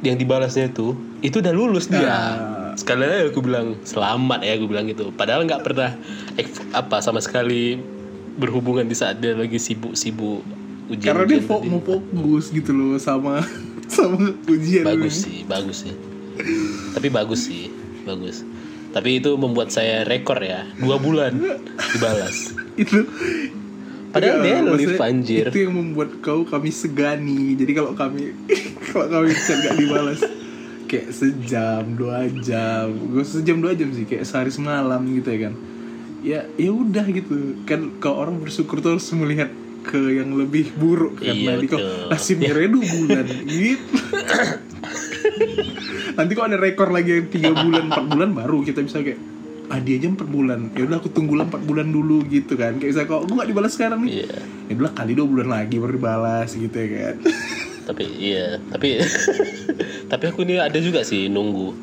yang 0.00 0.14
dibalasnya 0.14 0.68
itu 0.68 0.92
itu 1.20 1.36
udah 1.36 1.50
lulus 1.50 1.88
dia 1.88 2.04
Nah. 2.04 2.32
sekali 2.72 3.02
lagi 3.02 3.24
aku 3.26 3.40
bilang 3.40 3.74
selamat 3.82 4.40
ya 4.40 4.52
aku 4.54 4.66
bilang 4.66 4.84
gitu 4.84 5.10
padahal 5.10 5.42
nggak 5.42 5.60
pernah 5.60 5.96
apa 6.72 6.96
sama 7.00 7.18
sekali 7.18 7.80
berhubungan 8.32 8.84
di 8.84 8.94
saat 8.94 9.18
dia 9.18 9.32
lagi 9.32 9.56
sibuk-sibuk 9.56 10.44
ujian 10.90 11.06
Karena 11.06 11.24
dia 11.24 11.40
fo- 11.40 11.62
mau 11.62 11.78
fokus 11.78 12.50
gitu 12.50 12.70
loh 12.70 12.98
sama 12.98 13.40
sama 13.88 14.18
ujian 14.44 14.82
bagus 14.82 15.14
ini. 15.16 15.22
sih 15.22 15.38
bagus 15.44 15.76
sih. 15.80 15.94
Tapi 16.92 17.08
bagus 17.08 17.40
sih 17.46 17.64
bagus. 18.02 18.42
Tapi 18.90 19.22
itu 19.22 19.30
membuat 19.34 19.70
saya 19.70 20.02
rekor 20.02 20.38
ya 20.38 20.66
dua 20.76 20.98
bulan 20.98 21.38
dibalas. 21.94 22.50
Itu 22.82 23.06
Padahal 24.10 24.42
Iya, 24.42 24.42
dia 24.42 24.56
live 24.58 24.66
maksudnya 24.66 25.06
anjir. 25.06 25.46
Itu 25.46 25.58
yang 25.62 25.74
membuat 25.76 26.10
kau 26.18 26.42
kami 26.42 26.74
segani. 26.74 27.54
Jadi 27.54 27.70
kalau 27.70 27.94
kami 27.94 28.34
kalau 28.90 29.06
kami 29.06 29.30
chat 29.32 29.62
gak 29.62 29.78
dibalas 29.78 30.18
kayak 30.84 31.14
sejam 31.14 31.94
dua 31.94 32.26
jam. 32.42 32.90
Gue 32.90 33.22
sejam 33.22 33.62
dua 33.62 33.70
jam 33.72 33.86
sih 33.88 34.02
kayak 34.02 34.26
sehari 34.26 34.50
semalam 34.50 34.98
gitu 35.06 35.30
ya 35.30 35.38
kan. 35.46 35.54
Ya 36.20 36.40
ya 36.58 36.70
udah 36.74 37.06
gitu. 37.06 37.62
Kan 37.62 38.02
kalau 38.02 38.26
orang 38.26 38.42
bersyukur 38.42 38.82
tuh 38.82 38.98
harus 38.98 39.06
melihat 39.14 39.54
ke 39.90 40.22
yang 40.22 40.30
lebih 40.38 40.70
buruk 40.78 41.18
kan 41.18 41.34
Iya, 41.34 41.58
di 41.58 41.66
kok 41.66 41.82
nasibnya 42.06 42.54
dua 42.54 42.86
bulan? 42.86 43.26
Gitu. 43.42 43.94
Nanti 46.14 46.32
kok 46.38 46.46
ada 46.46 46.58
rekor 46.58 46.94
lagi 46.94 47.18
yang 47.18 47.26
tiga 47.26 47.50
bulan 47.50 47.90
empat 47.90 48.06
bulan 48.06 48.30
baru 48.30 48.62
kita 48.62 48.86
bisa 48.86 49.02
kayak 49.02 49.18
ah 49.70 49.78
dia 49.78 50.02
aja 50.02 50.10
empat 50.10 50.26
bulan. 50.26 50.70
Ya 50.74 50.82
udah 50.86 50.98
aku 50.98 51.10
tunggu 51.14 51.38
lah 51.38 51.46
empat 51.46 51.62
bulan 51.62 51.94
dulu 51.94 52.26
gitu 52.26 52.58
kan. 52.58 52.78
Kayak 52.78 52.90
misalnya 52.94 53.08
kok 53.10 53.22
gue 53.26 53.34
gak 53.38 53.50
dibalas 53.50 53.72
sekarang 53.74 54.00
nih? 54.06 54.26
Iya. 54.26 54.38
ya 54.70 54.72
udah 54.78 54.92
kali 54.94 55.12
dua 55.18 55.26
bulan 55.26 55.48
lagi 55.50 55.76
baru 55.78 55.92
dibalas 55.98 56.50
gitu 56.54 56.76
ya 56.78 56.88
kan. 56.90 57.16
Tapi 57.90 58.04
iya 58.18 58.46
tapi 58.70 59.02
tapi 60.10 60.24
aku 60.30 60.46
ini 60.46 60.62
ada 60.62 60.78
juga 60.78 61.02
sih 61.02 61.26
nunggu 61.26 61.74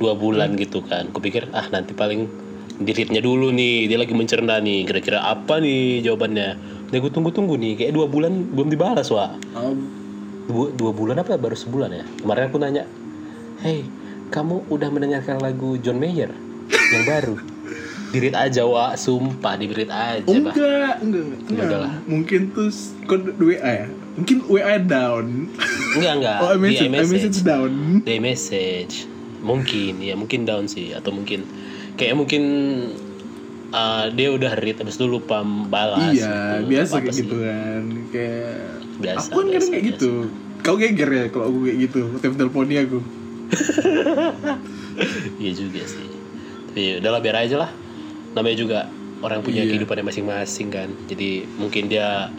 dua 0.00 0.16
bulan 0.16 0.56
gitu 0.56 0.80
kan. 0.84 1.08
Kupikir 1.12 1.48
ah 1.52 1.68
nanti 1.72 1.92
paling 1.96 2.28
diritnya 2.80 3.20
dulu 3.20 3.52
nih 3.52 3.88
dia 3.88 3.96
lagi 4.00 4.12
mencerna 4.12 4.60
nih. 4.60 4.84
Kira-kira 4.84 5.24
apa 5.24 5.60
nih 5.60 6.04
jawabannya 6.04 6.48
nah 6.90 6.96
gue 6.98 7.10
tunggu-tunggu 7.10 7.54
nih 7.54 7.72
kayak 7.78 7.92
dua 7.94 8.06
bulan 8.10 8.50
belum 8.50 8.68
dibalas 8.70 9.08
wa 9.14 9.38
dua, 10.50 10.74
dua 10.74 10.90
bulan 10.90 11.22
apa 11.22 11.38
baru 11.38 11.54
sebulan 11.54 11.90
ya 11.94 12.04
kemarin 12.22 12.42
aku 12.50 12.58
nanya 12.58 12.84
hey 13.62 13.86
kamu 14.30 14.66
udah 14.70 14.88
mendengarkan 14.90 15.38
lagu 15.42 15.78
John 15.78 15.98
Mayer 16.02 16.30
yang 16.70 17.04
baru 17.06 17.38
dirit 18.10 18.34
aja 18.34 18.66
wa 18.66 18.98
sumpah 18.98 19.54
dirit 19.54 19.86
aja 19.86 20.26
bah 20.26 20.50
enggak, 20.50 20.94
enggak, 20.98 21.24
enggak. 21.30 21.54
Ya 21.54 21.62
udahlah. 21.62 21.92
Mungkin 22.10 22.40
tuh 22.50 22.70
kode 23.06 23.38
WA 23.38 23.86
ya. 23.86 23.86
Mungkin 24.18 24.36
WA 24.50 24.76
down. 24.82 25.46
enggak 25.94 26.14
enggak 26.18 26.38
Oh, 26.42 26.58
di 26.58 26.74
iMessage, 26.90 27.06
iMessage 27.06 27.38
down. 27.46 27.72
Day 28.02 28.18
message 28.18 29.06
mungkin 29.40 30.04
ya 30.04 30.14
mungkin 30.18 30.44
down 30.44 30.68
sih 30.68 30.92
atau 30.92 31.14
mungkin 31.14 31.46
kayak 31.96 32.12
mungkin 32.18 32.42
uh, 33.70 34.06
dia 34.08 34.28
udah 34.28 34.52
read 34.56 34.76
habis 34.76 34.94
itu 34.94 35.06
lupa 35.06 35.40
balas 35.44 36.12
iya, 36.12 36.58
gitu. 36.58 36.68
biasa 36.68 36.94
kayak 36.98 37.16
gitu 37.16 37.36
kan. 37.40 37.82
Kayak 38.08 38.54
Biasa, 39.00 39.18
aku 39.22 39.32
kan 39.32 39.40
kadang 39.40 39.50
biasa, 39.50 39.68
kayak 39.68 39.82
biasa. 39.82 39.90
gitu. 39.96 40.10
Kau 40.60 40.76
geger 40.76 41.08
ya 41.10 41.24
kalau 41.28 41.44
aku 41.46 41.58
kayak 41.64 41.78
gitu. 41.80 42.00
Tiap 42.18 42.34
teleponnya 42.34 42.80
aku. 42.82 42.98
iya 45.40 45.52
juga 45.52 45.82
sih 45.82 46.06
tapi 46.68 46.80
ya 46.86 46.94
udahlah 47.00 47.18
biar 47.18 47.36
aja 47.40 47.56
lah 47.58 47.70
namanya 48.30 48.56
juga 48.56 48.78
orang 49.20 49.42
punya 49.42 49.62
Iya. 49.62 49.74
kehidupannya 49.74 50.06
masing-masing 50.06 50.68
kan 50.68 50.88
jadi 51.04 51.28
mungkin 51.56 51.90
dia 51.90 52.30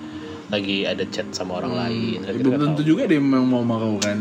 lagi 0.47 0.83
ada 0.83 1.03
chat 1.05 1.27
sama 1.31 1.59
orang 1.59 1.73
lain 1.73 2.19
kan 2.21 2.31
Ya, 2.31 2.39
belum 2.39 2.53
tentu 2.57 2.79
tahu. 2.79 2.89
juga 2.89 3.01
dia 3.05 3.19
memang 3.19 3.43
mau 3.43 3.59
sama 3.59 3.75
kau 3.77 3.97
kan. 3.99 4.17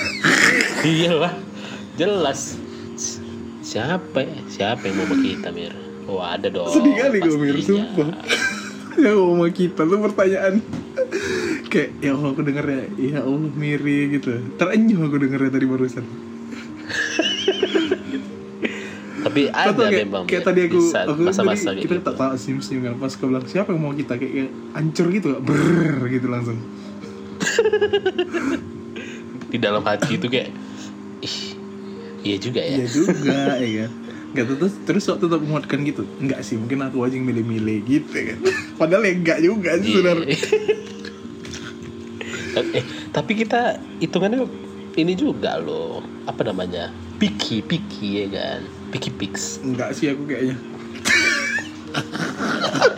iya 0.86 1.12
lah 1.14 1.32
jelas 1.94 2.60
Si- 2.94 3.20
siapa 3.62 4.20
ya? 4.20 4.38
siapa 4.46 4.84
yang 4.84 4.96
mau 4.98 5.16
kita 5.16 5.48
mir 5.48 5.72
oh 6.08 6.20
ada 6.20 6.48
dong 6.52 6.68
Sedih 6.68 6.94
kali 6.96 7.18
kau 7.22 7.36
Mir, 7.38 7.56
sumpah. 7.60 8.08
ya 9.00 9.12
mau 9.16 9.48
kita 9.48 9.82
tuh 9.84 9.98
pertanyaan. 10.00 10.60
kayak 11.72 11.90
ya 11.98 12.14
Allah 12.14 12.30
aku 12.30 12.42
denger 12.46 12.66
ya, 12.70 12.82
ya 12.94 13.18
Allah 13.26 13.50
Miri 13.50 14.14
gitu. 14.14 14.38
Terenyuh 14.54 15.10
aku 15.10 15.16
dengernya 15.18 15.50
tadi 15.50 15.66
barusan. 15.66 16.04
tapi 19.24 19.48
ada 19.50 19.72
Atau 19.72 19.88
kayak, 19.88 20.06
memang 20.06 20.24
kayak 20.30 20.44
tadi 20.46 20.60
aku, 20.68 20.78
aku 20.94 21.12
kan 21.16 21.26
masa-masa 21.26 21.72
tadi 21.72 21.88
kita 21.88 21.96
gitu. 21.98 22.06
tak 22.06 22.14
tahu 22.20 22.36
sim 22.38 22.60
sim 22.60 22.78
kan 22.84 22.94
pas 23.00 23.10
kau 23.16 23.26
bilang 23.26 23.42
siapa 23.48 23.72
yang 23.72 23.82
mau 23.82 23.96
kita 23.96 24.20
kayak, 24.20 24.30
kayak 24.30 24.50
hancur 24.76 25.06
gitu 25.10 25.28
brrrr 25.40 25.96
gitu 26.12 26.26
langsung 26.28 26.54
di 29.50 29.58
dalam 29.58 29.80
hati 29.80 30.20
itu 30.20 30.28
kayak 30.28 30.52
ih 31.24 31.38
iya 32.20 32.36
juga 32.36 32.60
ya 32.62 32.76
iya 32.78 32.86
juga 32.86 33.38
ya 33.58 33.86
Gak 34.34 34.44
terus 34.50 34.74
terus 34.82 35.04
waktu 35.06 35.30
tetap 35.30 35.40
menguatkan 35.40 35.78
gitu 35.86 36.02
enggak 36.18 36.42
sih 36.42 36.58
mungkin 36.58 36.82
aku 36.82 37.06
aja 37.06 37.14
yang 37.14 37.26
milih-milih 37.26 37.78
gitu 37.86 38.10
kan. 38.12 38.38
Padahal 38.74 39.06
ya 39.06 39.14
enggak 39.14 39.38
juga 39.40 39.70
sih 39.78 39.90
Iya. 39.90 39.96
saudara 39.96 40.22
eh, 42.54 42.84
tapi 43.10 43.32
kita 43.34 43.78
hitungannya 43.98 44.46
ini 44.94 45.14
juga 45.14 45.58
loh 45.58 46.02
apa 46.26 46.46
namanya 46.46 46.90
picky 47.18 47.62
picky 47.62 48.22
ya 48.22 48.26
kan? 48.30 48.60
Picky 48.90 49.10
picks. 49.10 49.58
Enggak 49.62 49.94
sih 49.94 50.10
aku 50.10 50.26
kayaknya. 50.26 50.54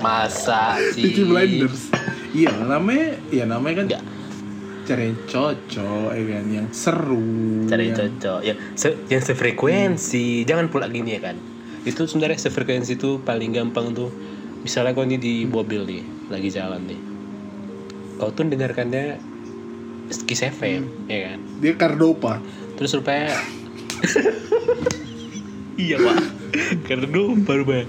Masa 0.01 0.77
sih? 0.93 1.03
Peaky 1.05 1.23
Blinders. 1.25 1.89
Iya 2.33 2.53
namanya 2.65 3.17
ya 3.33 3.45
namanya 3.49 3.75
kan 3.81 3.85
Enggak. 3.89 4.03
Cari 4.87 5.11
cocok 5.27 6.09
ya 6.15 6.25
kan 6.31 6.45
yang 6.47 6.69
seru 6.71 7.67
cari 7.67 7.91
yang- 7.91 7.99
cocok 7.99 8.41
yang 8.47 8.59
se 8.79 8.89
yang 9.11 9.23
sefrekuensi. 9.23 10.47
Jangan 10.47 10.71
pula 10.71 10.87
gini 10.87 11.19
ya 11.19 11.21
kan? 11.27 11.37
Itu 11.83 12.07
sebenarnya 12.07 12.39
sefrekuensi 12.39 12.95
itu 12.95 13.19
paling 13.21 13.51
gampang 13.51 13.93
tuh. 13.93 14.15
Misalnya 14.63 14.95
kau 14.95 15.03
ini 15.03 15.19
di 15.19 15.43
mobil 15.47 15.83
nih 15.83 16.03
lagi 16.31 16.49
jalan 16.55 16.87
nih. 16.87 17.01
Kau 18.17 18.31
tuh 18.31 18.47
dengarkannya 18.47 19.19
Kiss 20.25 20.47
FM 20.47 21.11
ya 21.11 21.35
kan? 21.35 21.39
Dia 21.59 21.75
Cardopa 21.75 22.39
terus 22.77 22.93
rupanya 22.93 23.33
iya 25.81 25.97
pak 25.97 26.46
karena 26.89 27.07
dulu 27.09 27.43
baru 27.43 27.63
banget 27.67 27.89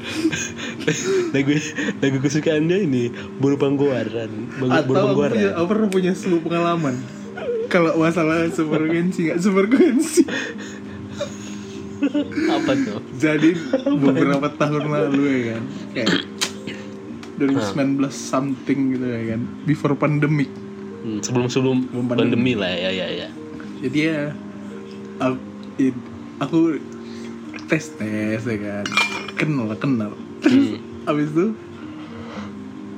lagu 1.36 1.52
lagu 2.00 2.18
kesukaannya 2.24 2.78
ini 2.88 3.04
buru 3.38 3.60
panggoaran. 3.60 4.32
Buru, 4.58 4.72
atau 4.72 4.88
buru 4.88 4.98
aku, 4.98 5.22
punya, 5.36 5.50
aku 5.56 5.66
pernah 5.68 5.90
punya 5.92 6.12
sebuah 6.16 6.42
pengalaman. 6.44 6.96
Kalau 7.68 8.00
masalah 8.00 8.48
sefrekuensi 8.48 9.20
nggak 9.28 9.40
sefrekuensi 9.44 10.22
apa 12.48 12.72
tuh? 12.78 13.02
Jadi 13.18 13.52
beberapa 13.98 14.48
tahun 14.54 14.84
lalu 14.88 15.24
ya 15.26 15.42
kan. 15.54 15.64
Kayak 15.94 16.10
2019 17.38 18.10
something 18.14 18.80
gitu 18.98 19.06
ya 19.06 19.22
kan. 19.36 19.42
Before 19.66 19.94
pandemic. 19.98 20.50
Hmm, 21.04 21.20
sebelum 21.22 21.48
sebelum 21.50 21.78
Sebelum 21.90 22.06
pandemi 22.10 22.54
lah 22.58 22.72
ya 22.72 22.90
ya 22.94 23.08
ya. 23.10 23.30
Jadi 23.82 23.98
ya 23.98 24.20
aku, 25.22 25.38
aku 26.42 26.60
tes 27.68 27.92
tes 28.00 28.42
ya 28.48 28.58
kan? 28.58 28.86
Kenal 29.36 29.76
kenal. 29.76 30.12
Hmm. 30.44 30.80
abis 31.12 31.32
itu 31.32 31.46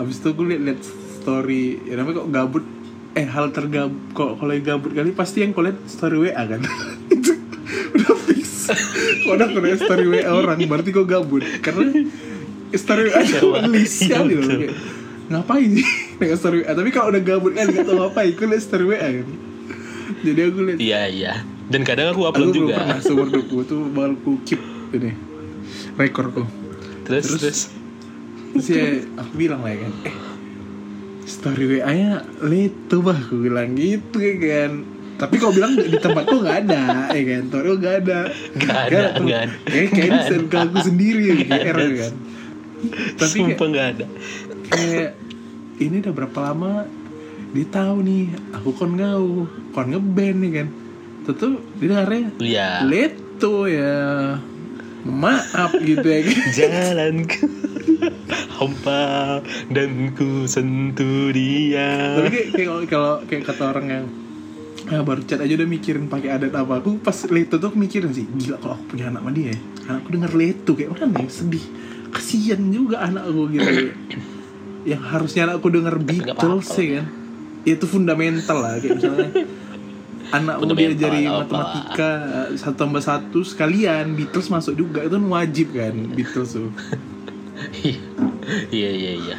abis 0.01 0.15
itu 0.17 0.27
aku 0.33 0.41
liat 0.49 0.61
liat 0.65 0.81
story 1.21 1.77
ya 1.85 1.93
namanya 2.01 2.25
kok 2.25 2.29
gabut 2.33 2.65
eh 3.13 3.27
hal 3.27 3.53
tergabut 3.53 4.01
kok 4.17 4.41
kalau 4.41 4.53
yang 4.53 4.65
gabut 4.65 4.91
kali 4.97 5.13
pasti 5.13 5.45
yang 5.45 5.53
kau 5.53 5.65
liat 5.65 5.77
story 5.85 6.17
wa 6.29 6.31
kan? 6.45 6.61
Itu 7.13 7.33
udah 7.97 8.15
fix. 8.29 8.69
Kau 9.25 9.33
udah 9.37 9.47
kau 9.49 9.61
liat 9.61 9.79
story 9.81 10.05
wa 10.09 10.21
orang 10.29 10.57
berarti 10.65 10.89
kau 10.93 11.05
gabut. 11.05 11.45
Karena 11.61 11.89
story 12.73 13.13
wa 13.13 13.21
Iya, 13.21 14.17
kali 14.17 14.33
loh 14.37 14.45
kayak, 14.45 14.73
ngapain 15.29 15.69
sih 15.69 15.89
dengan 16.17 16.37
story 16.37 16.57
wa 16.65 16.73
tapi 16.73 16.89
kalau 16.89 17.13
udah 17.13 17.21
gabut 17.21 17.51
kan 17.53 17.69
nggak 17.69 17.85
tahu 17.85 17.97
ngapain 17.97 18.31
aku 18.33 18.43
liat 18.45 18.63
story 18.63 18.85
wa 18.89 18.97
kan? 18.97 19.27
Jadi 20.25 20.39
aku 20.41 20.59
liat 20.65 20.77
iya 20.81 21.01
iya 21.09 21.33
dan 21.69 21.81
kadang 21.85 22.11
aku 22.11 22.25
aku 22.25 22.29
upload 22.33 22.49
juga. 22.51 22.75
pernah 22.81 22.99
seumur 22.99 23.27
hidupku 23.29 23.57
tuh 23.63 23.81
bakal 23.93 24.13
ku 24.19 24.31
keep 24.43 24.61
ini 24.91 25.13
rekorku 25.95 26.43
terus 27.05 27.25
Terus- 27.25 27.41
terus? 27.41 27.59
terus 28.49 28.67
ya 28.67 28.85
aku 29.15 29.31
bilang 29.37 29.61
lah 29.61 29.71
ya 29.71 29.85
kan 29.85 29.93
eh 30.09 30.15
story 31.29 31.63
WA 31.69 31.91
nya 31.93 32.11
late 32.41 32.95
bah 32.99 33.13
aku 33.13 33.37
bilang 33.37 33.77
gitu 33.77 34.17
ya 34.17 34.33
kan. 34.41 34.71
Tapi 35.19 35.35
kau 35.35 35.51
bilang 35.53 35.77
di 35.77 35.93
tempatku 35.93 36.41
nggak 36.41 36.57
ada 36.65 37.11
ya 37.13 37.23
kan? 37.27 37.41
Story 37.53 37.69
nggak 37.77 37.95
ada. 38.01 38.19
Nggak 38.55 38.77
ada, 38.89 38.99
tuh. 39.13 39.23
nggak 39.29 39.41
ada. 39.45 39.53
kayak 39.69 40.09
ada. 40.09 40.17
SNK 40.25 40.53
aku 40.57 40.77
sendiri 40.81 41.21
ya 41.21 41.35
GR 41.37 41.53
ada. 41.69 41.83
ya 41.85 41.93
kan. 42.01 42.13
Tapi 43.13 43.37
sumpah 43.37 43.67
nggak 43.69 43.87
ada. 43.93 44.05
kayak 44.73 45.09
ini 45.77 45.95
udah 46.01 46.13
berapa 46.17 46.39
lama? 46.49 46.73
Dia 47.53 47.65
tahu 47.69 47.95
nih 48.01 48.23
aku 48.49 48.69
kon 48.73 48.91
ngau 48.97 49.25
kon 49.69 49.85
ngeband 49.93 50.37
nih 50.41 50.51
kan 50.55 50.67
tentu 51.23 51.47
dia 51.77 51.87
dengarnya 51.89 52.23
iya. 52.39 52.69
Leto 52.83 53.65
ya. 53.65 54.37
Maaf 54.99 55.71
gitu 55.79 56.03
ya. 56.03 56.19
Jalanku 56.57 57.47
hampa 58.59 59.39
dan 59.71 60.11
ku 60.11 60.43
sentuh 60.43 61.31
dia. 61.31 62.19
Tapi 62.19 62.51
kayak, 62.51 62.91
kalau- 62.91 63.21
kayak 63.23 63.47
kata 63.47 63.63
orang 63.71 63.87
yang 63.87 64.05
ah, 64.91 65.01
baru 65.03 65.23
chat 65.23 65.39
aja 65.39 65.55
udah 65.55 65.67
mikirin 65.67 66.11
pakai 66.11 66.35
adat 66.35 66.51
apa. 66.51 66.83
Aku 66.83 66.99
pas 66.99 67.15
leto 67.31 67.55
tuh 67.55 67.71
aku 67.71 67.79
mikirin 67.79 68.11
sih 68.11 68.27
gila 68.27 68.59
kalau 68.59 68.75
aku 68.75 68.95
punya 68.95 69.07
anak 69.07 69.23
sama 69.23 69.31
dia 69.31 69.55
ya. 69.55 69.57
Anakku 69.87 70.09
denger 70.11 70.31
leto 70.35 70.71
kayak 70.75 70.89
mana 70.91 71.05
nih 71.15 71.29
sedih. 71.31 71.65
Kasian 72.09 72.61
juga 72.67 72.99
anak 72.99 73.23
aku 73.31 73.41
gitu. 73.55 73.71
Yang 74.83 75.03
harusnya 75.07 75.41
anakku 75.47 75.67
denger 75.71 75.95
Beatles 76.03 76.35
apa-apa. 76.67 76.83
ya 76.83 76.91
kan? 76.99 77.07
Ya, 77.67 77.73
itu 77.75 77.85
fundamental 77.85 78.57
lah 78.59 78.79
kayak 78.79 78.93
misalnya 78.99 79.29
anakmu 80.29 80.61
Fundamental, 80.69 80.93
diajari 80.93 81.21
matematika 81.25 82.11
satu 82.57 82.75
tambah 82.77 83.01
satu 83.01 83.39
sekalian 83.41 84.13
Beatles 84.13 84.47
masuk 84.49 84.73
juga. 84.77 85.05
Itu 85.05 85.17
kan 85.17 85.27
wajib 85.29 85.67
kan 85.73 85.95
Beatles 86.13 86.57
tuh. 86.57 86.69
Iya 88.71 88.89
iya 88.89 89.11
iya. 89.19 89.37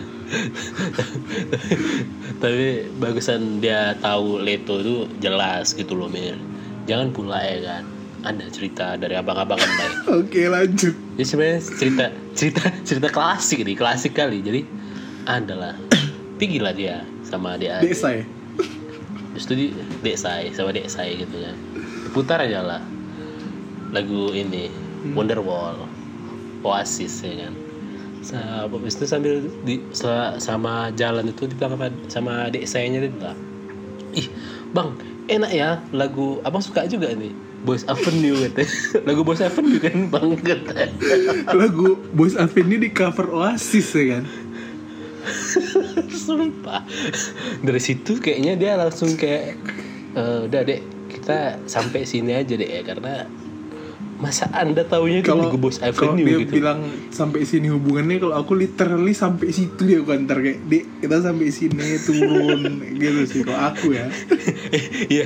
Tapi 2.39 2.87
bagusan 3.03 3.59
dia 3.59 3.99
tahu 3.99 4.39
Leto 4.39 4.79
itu 4.79 4.97
jelas 5.19 5.75
gitu 5.75 5.99
loh 5.99 6.07
Mir. 6.07 6.39
Jangan 6.87 7.11
pula 7.11 7.43
ya 7.43 7.59
kan 7.65 7.85
ada 8.21 8.45
cerita 8.53 9.01
dari 9.01 9.17
abang-abangan 9.17 9.71
baik 9.81 9.97
Oke 10.21 10.43
lanjut. 10.53 10.93
ya 11.17 11.25
sebenarnya 11.25 11.61
cerita 11.65 12.05
cerita 12.37 12.63
cerita 12.85 13.09
klasik 13.09 13.65
nih 13.65 13.77
klasik 13.77 14.13
kali. 14.15 14.45
Jadi 14.45 14.61
adalah 15.27 15.75
tinggi 16.41 16.61
lah 16.61 16.77
dia 16.77 17.03
sama 17.25 17.57
dia 17.57 17.81
Desa 17.81 18.15
ya. 18.15 18.25
Terus 19.41 19.49
itu 19.49 19.55
di 19.57 19.67
dek 20.05 20.21
saya 20.21 20.53
sama 20.53 20.69
dek 20.77 20.85
saya 20.93 21.17
gitu 21.17 21.33
kan. 21.33 21.57
Putar 22.13 22.45
aja 22.45 22.61
lah. 22.61 22.83
Lagu 23.89 24.37
ini 24.37 24.69
Wonderwall. 25.17 25.89
Oasis 26.61 27.25
ya 27.25 27.49
kan. 27.49 27.57
Habis 28.69 29.01
itu 29.01 29.09
sambil 29.09 29.41
di 29.65 29.81
sa- 29.97 30.37
sama 30.37 30.93
jalan 30.93 31.33
itu 31.33 31.49
di 31.49 31.57
belakang 31.57 31.89
sama 32.13 32.53
dek 32.53 32.69
sayanya 32.69 33.09
itu 33.09 33.17
lah 33.17 33.33
ih 34.13 34.27
bang 34.75 34.91
enak 35.31 35.51
ya 35.55 35.79
lagu 35.95 36.43
abang 36.43 36.63
suka 36.63 36.87
juga 36.91 37.15
nih 37.15 37.31
Boys 37.61 37.85
Avenue 37.85 38.41
gitu. 38.49 38.65
Lagu 39.09 39.21
Boys 39.21 39.45
Avenue 39.45 39.77
kan 39.77 40.09
bang 40.09 40.33
kata. 40.33 40.89
Lagu 41.61 42.01
Boys 42.17 42.33
Avenue 42.33 42.81
di 42.81 42.89
cover 42.89 43.29
Oasis 43.29 43.93
ya 43.93 44.17
kan. 44.17 44.25
Sumpah. 46.27 46.83
Dari 47.61 47.81
situ 47.81 48.21
kayaknya 48.21 48.55
dia 48.57 48.73
langsung 48.81 49.15
kayak 49.17 49.57
"Eh, 50.17 50.39
Udah 50.49 50.62
dek 50.65 50.81
Kita 51.11 51.61
sampai 51.67 52.07
sini 52.07 52.35
aja 52.35 52.55
dek 52.55 52.71
ya 52.71 52.83
Karena 52.87 53.27
Masa 54.21 54.53
anda 54.53 54.85
taunya 54.85 55.19
itu 55.19 55.27
Kalau 55.27 55.49
Bos 55.57 55.81
kalau 55.81 56.12
Avenue 56.12 56.29
dia 56.29 56.39
gitu? 56.45 56.53
bilang 56.55 56.85
sampai 57.09 57.43
sini 57.43 57.73
hubungannya 57.73 58.21
kalau 58.21 58.37
aku 58.37 58.53
literally 58.53 59.11
sampai 59.11 59.49
situ 59.49 59.81
dia 59.81 59.99
bukan 59.99 60.29
ntar 60.29 60.39
kayak 60.39 60.61
dek 60.69 60.85
kita 61.00 61.17
sampai 61.19 61.49
sini 61.49 61.97
turun. 62.05 62.62
Gitu 63.00 63.21
sih 63.27 63.41
kalau 63.41 63.61
aku 63.67 63.97
ya. 63.97 64.07
Iya. 65.12 65.25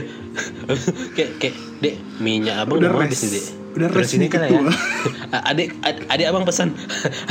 Kayak 1.13 1.31
kayak 1.39 1.55
Dek 1.77 1.95
minyak 2.17 2.65
abang 2.65 2.79
Udah 2.79 2.95
habis 2.95 3.19
nih 3.21 3.31
dek 3.35 3.45
Udah 3.75 3.89
Terus 3.91 4.07
res 4.07 4.15
ini 4.15 4.27
kan 4.31 4.41
ya. 4.47 4.63
Adik 5.51 5.69
ad- 5.83 6.07
Adik 6.07 6.27
abang 6.31 6.47
pesan 6.47 6.71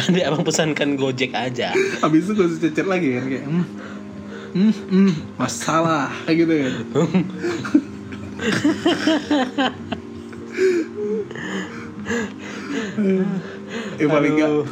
Adik 0.03 0.24
abang 0.27 0.43
pesankan 0.43 1.00
gojek 1.00 1.32
aja. 1.32 1.72
Habis 2.03 2.27
itu 2.27 2.32
gue 2.36 2.48
cecer 2.60 2.84
lagi 2.84 3.15
kan 3.15 3.25
kayak 3.25 3.46
hmm, 3.48 3.65
hmm, 4.51 4.74
hmm, 4.91 5.12
masalah 5.39 6.12
kayak 6.27 6.43
gitu 6.43 6.53
kan 6.60 6.74
eh 14.00 14.07
paling 14.07 14.31
enggak 14.38 14.50
Aduh. 14.50 14.67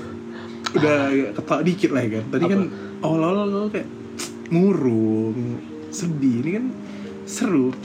udah 0.71 0.97
ketawa 1.35 1.61
dikit 1.65 1.89
lah 1.91 2.01
ya 2.05 2.09
kan 2.21 2.25
tadi 2.31 2.43
kan 2.47 2.61
awal-awal 3.03 3.47
gue 3.49 3.81
kayak 3.81 3.89
murung 4.51 5.59
sedih 5.91 6.45
ini 6.45 6.49
kan 6.59 6.65
seru 7.27 7.75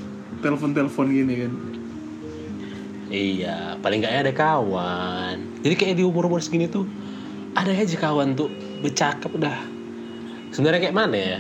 telepon-telepon 0.45 1.07
gini 1.11 1.35
kan 1.47 1.53
Iya, 3.07 3.79
paling 3.79 4.03
nggak 4.03 4.27
ada 4.27 4.33
kawan. 4.35 5.63
Jadi 5.63 5.75
kayak 5.79 5.95
di 5.95 6.03
umur-umur 6.03 6.43
segini 6.43 6.67
tuh 6.67 6.91
ada 7.55 7.71
aja 7.71 7.95
kawan 7.95 8.35
tuh 8.35 8.51
bercakap 8.83 9.31
udah. 9.31 9.55
Sebenarnya 10.51 10.91
kayak 10.91 10.97
mana 10.97 11.15
ya? 11.15 11.39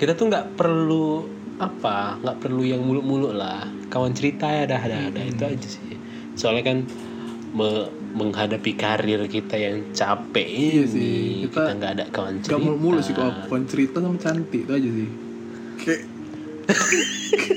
Kita 0.00 0.16
tuh 0.16 0.32
nggak 0.32 0.56
perlu 0.56 1.28
apa, 1.58 2.16
nggak 2.18 2.36
perlu 2.38 2.62
yang 2.62 2.80
muluk-muluk 2.80 3.32
lah. 3.32 3.66
Kawan 3.86 4.10
cerita 4.10 4.46
ya 4.46 4.64
dah, 4.64 4.80
dah, 4.80 5.08
dah. 5.08 5.22
itu 5.22 5.42
aja 5.42 5.66
sih. 5.66 5.94
Soalnya 6.32 6.64
kan 6.64 6.76
me- 7.52 7.90
menghadapi 8.12 8.72
karir 8.72 9.20
kita 9.26 9.54
yang 9.54 9.90
capek 9.90 10.44
ini, 10.44 10.70
Iya 10.70 10.82
sih, 10.86 11.14
kita 11.46 11.60
nggak 11.72 11.90
ada 11.92 12.04
kawan 12.06 12.38
cerita. 12.38 12.50
gak 12.50 12.60
mulu-mulu 12.62 12.98
sih 13.00 13.12
kalau 13.12 13.32
kawan 13.42 13.62
cerita 13.64 13.96
sama 13.98 14.16
cantik 14.16 14.60
itu 14.60 14.70
aja 14.70 14.88
sih 14.90 15.08
kayak 15.78 16.00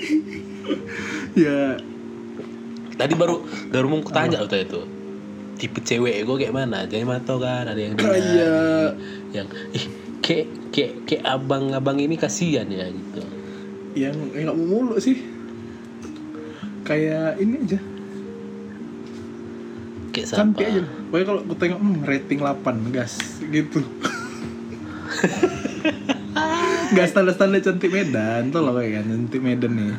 ya 1.37 1.75
Tadi 2.95 3.13
baru 3.13 3.43
baru 3.67 3.85
mau 3.89 3.99
tanya 4.05 4.39
lo 4.39 4.47
itu. 4.47 4.81
Tipe 5.55 5.79
cewek 5.79 6.21
gue 6.21 6.35
kayak 6.37 6.53
mana? 6.53 6.83
Jadi 6.83 7.03
mata 7.03 7.31
kan 7.35 7.65
ada 7.65 7.75
yang 7.75 7.95
Kayak- 7.97 8.93
yang 9.33 9.47
ih 9.71 9.85
kayak 10.19 10.45
kayak 10.71 10.91
kayak 11.03 11.23
abang-abang 11.25 11.97
ini 11.97 12.15
kasihan 12.15 12.65
ya 12.65 12.87
gitu. 12.87 13.19
Yang 13.95 14.15
mau 14.51 14.59
mulu 14.59 14.99
sih. 14.99 15.17
Kayak 16.83 17.39
ini 17.39 17.55
aja. 17.63 17.79
Kayak 20.11 20.29
aja. 20.59 20.83
Pokoknya 21.09 21.25
kalau 21.25 21.41
aku 21.47 21.55
tengok 21.55 21.79
hmm, 21.79 22.03
rating 22.03 22.39
8 22.43 22.93
gas 22.93 23.13
gitu. 23.49 23.79
Gak 26.95 27.07
standar-standar 27.09 27.63
cantik 27.63 27.89
Medan. 27.89 28.51
Tuh 28.51 28.61
loh 28.61 28.77
kayak 28.77 29.07
cantik 29.07 29.41
Medan 29.41 29.71
nih. 29.79 29.95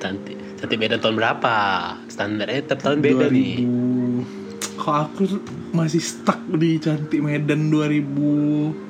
Cantik. 0.00 0.38
Cantik 0.58 0.78
beda 0.78 0.96
tahun 1.02 1.18
berapa? 1.18 1.56
Standarnya 2.08 2.60
tiap 2.64 2.80
tahun 2.80 3.02
beda 3.02 3.26
nih. 3.28 3.66
2000 3.66 4.80
Kalau 4.80 4.96
aku 5.04 5.22
masih 5.76 6.00
stuck 6.00 6.40
di 6.56 6.80
cantik 6.80 7.20
Medan 7.20 7.68
2000 7.68 8.89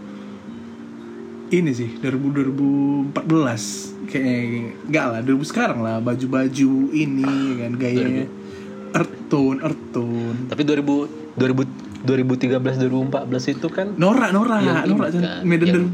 ini 1.51 1.71
sih 1.75 1.91
2000 1.99 3.15
2014 3.15 4.11
kayaknya 4.11 4.39
enggak 4.87 5.05
lah 5.11 5.21
2000 5.23 5.51
sekarang 5.51 5.79
lah 5.83 5.97
baju-baju 5.99 6.73
ini 6.95 7.33
kan 7.59 7.73
gayanya 7.79 8.27
earth 8.95 9.15
tone 9.31 9.59
earth 9.63 9.85
tone 9.95 10.39
Tapi 10.51 10.63
2000 10.63 11.39
2000 11.39 11.91
2013 12.01 12.89
2014 12.89 13.61
itu 13.61 13.69
kan 13.69 13.93
Nora 14.01 14.33
Nora 14.33 14.57
yang 14.65 14.89
Nora 14.89 15.13
kan, 15.13 15.45
Medan 15.45 15.69
yang, 15.69 15.77
dan 15.77 15.85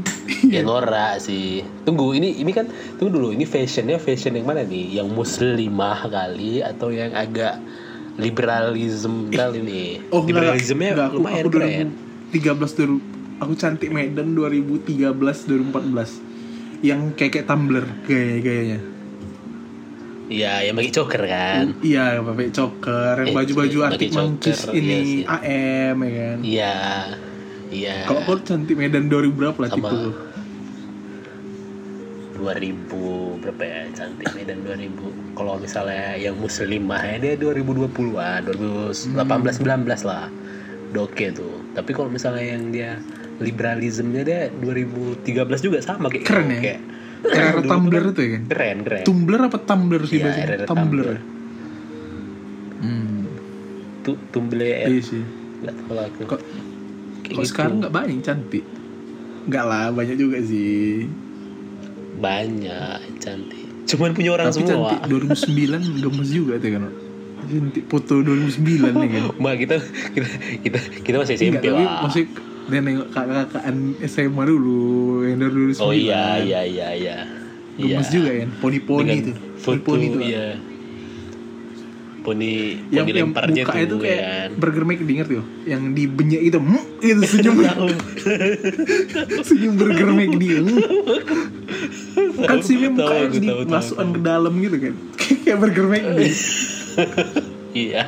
yang 0.47 0.65
Nora 0.65 1.19
sih. 1.19 1.67
Tunggu, 1.83 2.15
ini 2.15 2.39
ini 2.39 2.51
kan 2.55 2.71
tunggu 2.95 3.11
dulu, 3.11 3.29
ini 3.35 3.43
fashionnya 3.43 3.99
fashion 3.99 4.39
yang 4.39 4.47
mana 4.47 4.63
nih? 4.63 5.03
Yang 5.03 5.11
muslimah 5.11 6.07
kali 6.07 6.63
atau 6.63 6.95
yang 6.95 7.11
agak 7.11 7.59
liberalism 8.15 9.27
kali 9.35 9.59
nih? 9.59 9.91
oh 10.15 10.23
Liberalismnya 10.23 10.89
enggak, 10.95 11.07
aku, 11.11 11.17
lumayan 11.19 11.43
aku 11.43 11.51
keren. 11.51 11.89
2013 12.31 12.79
dulu 12.79 12.97
aku 13.37 13.53
cantik 13.53 13.89
Medan 13.89 14.33
2013 14.33 15.13
2014 15.13 16.81
yang 16.81 17.13
kayak 17.13 17.31
kayak 17.33 17.47
Tumblr 17.47 17.85
gaya-gayanya 18.05 18.79
Iya, 20.27 20.59
yang 20.59 20.75
bagi 20.75 20.91
choker 20.91 21.23
kan. 21.23 21.79
Iya, 21.79 22.19
pakai 22.19 22.51
choker, 22.51 23.15
yang 23.15 23.31
Eh, 23.31 23.35
baju-baju 23.35 23.77
pakai 23.79 23.87
Arctic 23.87 24.11
Monkeys 24.11 24.59
iya 24.67 24.75
ini 24.75 24.97
sih. 24.99 25.19
AM 25.23 25.95
ya 26.03 26.11
kan. 26.11 26.37
Iya. 26.43 26.75
Iya. 27.71 27.95
Kalau 28.03 28.21
kau 28.27 28.35
cantik 28.43 28.75
Medan 28.75 29.07
2000 29.07 29.31
berapa 29.31 29.55
lah 29.55 29.69
tipe 29.71 29.87
lu? 29.87 30.11
2000 32.37 33.39
berapa 33.39 33.63
ya 33.63 33.79
cantik 33.95 34.27
Medan 34.35 34.67
2000 34.67 35.33
kalau 35.33 35.55
misalnya 35.57 36.19
yang 36.19 36.35
muslimah 36.35 37.01
ya 37.01 37.15
dia 37.17 37.33
2020-an 37.39 38.45
2018 38.45 39.15
19 39.15 40.05
lah 40.05 40.27
udah 40.91 41.01
oke 41.01 41.25
tuh 41.33 41.55
tapi 41.73 41.91
kalau 41.91 42.13
misalnya 42.13 42.45
yang 42.45 42.69
dia 42.69 43.01
liberalismnya 43.37 44.21
dia 44.21 44.39
2013 44.51 45.25
juga 45.59 45.77
sama 45.79 46.07
kayak 46.07 46.23
Keren 46.23 46.47
ya? 46.49 46.59
kayak 46.59 46.81
Era 47.17 47.59
Tumblr 47.59 47.97
kan 47.99 48.11
itu 48.11 48.21
ya 48.21 48.29
kan? 48.31 48.43
keren 48.47 48.77
keren 48.81 49.03
Tumblr 49.03 49.39
apa 49.43 49.57
Tumblr 49.59 50.01
sih 50.03 50.17
era 50.17 50.63
Tumblr. 50.63 50.67
Tumblr. 50.67 51.07
Hmm. 52.77 53.25
tuh 54.01 54.15
tumble 54.29 54.61
Iya 54.63 55.01
sih. 55.01 55.23
nggak 55.57 55.73
tahu 55.75 55.91
lah 55.91 56.05
aku 56.05 56.19
Kok 56.23 56.39
kok 56.39 56.41
gitu. 57.33 57.43
sekarang 57.43 57.73
nggak 57.79 57.91
banyak 57.91 58.19
cantik? 58.21 58.63
Enggak 59.43 59.65
lah, 59.65 59.85
banyak 59.89 60.15
juga 60.15 60.37
sih. 60.39 61.07
banyak 62.17 62.97
cantik 63.17 63.65
cuman 63.85 64.11
punya 64.11 64.33
orang 64.33 64.49
Tapi 64.49 64.57
semua 64.59 64.89
cantik 64.89 64.99
2009 65.07 66.01
gemes 66.01 66.29
juga 66.35 66.53
tuh 66.57 66.69
kan. 66.69 66.81
Cantik 67.39 67.83
foto 67.87 68.13
2009 68.19 68.59
nih 68.91 69.09
kan. 69.09 69.23
Mbak 69.33 69.55
kita 69.57 69.75
kita 70.11 70.27
kita 70.61 70.77
kita 71.01 71.15
masih 71.17 71.33
SMP 71.35 71.65
lah 71.67 72.03
maksudnya 72.03 72.27
dia 72.67 72.79
nengok 72.83 73.07
kakak-kakakan 73.15 73.75
SMA 74.03 74.43
dulu 74.43 74.79
yang 75.23 75.37
dari 75.39 75.71
2009. 75.71 75.83
Oh 75.83 75.93
iya 75.95 76.39
iya 76.43 76.61
iya 76.67 76.87
iya. 76.93 77.17
Gemes 77.77 78.09
juga 78.09 78.29
kan, 78.33 78.49
poni-poni 78.59 79.13
itu. 79.21 79.31
Poni-poni 79.63 80.05
itu. 80.09 80.19
iya. 80.21 80.47
Poni 82.27 82.75
yang, 82.91 83.07
poni 83.07 83.19
yang 83.23 83.31
mukanya 83.31 83.85
tuh 83.87 83.99
kayak 84.03 84.19
kan. 84.19 84.49
burger 84.59 84.83
McD 84.83 85.09
ngerti 85.15 85.33
tuh 85.39 85.47
yang 85.63 85.95
di 85.95 86.03
benyak 86.11 86.41
itu 86.43 86.59
hmm, 86.59 86.83
itu 86.99 87.23
senyum 87.23 87.55
senyum 89.47 89.73
burger 89.79 90.11
McD 90.11 90.43
hmm. 90.59 90.75
kan 92.43 92.59
Tahu, 92.59 92.91
mukanya 92.91 93.27
dimasukkan 93.31 94.07
tahu. 94.11 94.15
ke 94.19 94.21
dalam 94.27 94.53
gitu 94.59 94.75
kan 94.75 94.93
kayak 95.47 95.55
burger 95.63 95.87
McD 95.87 96.19
Iya. 97.77 98.03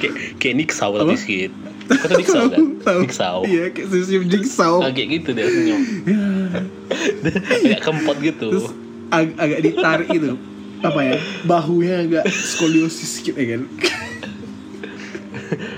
kayak 0.00 0.14
kayak 0.36 0.54
Apa? 0.76 0.96
tapi 1.00 1.14
sedikit. 1.16 1.52
Kata 1.86 2.14
Nixau 2.14 2.46
kan? 2.48 2.62
Nixau. 2.98 3.38
iya 3.44 3.70
kayak 3.70 3.86
senyum 3.88 4.24
jigsaw 4.26 4.74
Ah, 4.80 4.90
kayak 4.90 5.08
gitu 5.14 5.28
deh 5.30 5.44
senyum. 5.44 5.82
Kayak 7.62 7.80
kempot 7.80 8.16
gitu. 8.18 8.46
terus 8.48 8.70
ag- 9.08 9.36
agak 9.36 9.60
ditarik 9.60 10.08
itu 10.08 10.34
apa 10.78 11.00
ya 11.00 11.16
bahunya 11.42 11.94
agak 12.00 12.24
skoliosis 12.28 13.08
sedikit 13.16 13.34
ya 13.36 13.46
kan 13.52 13.62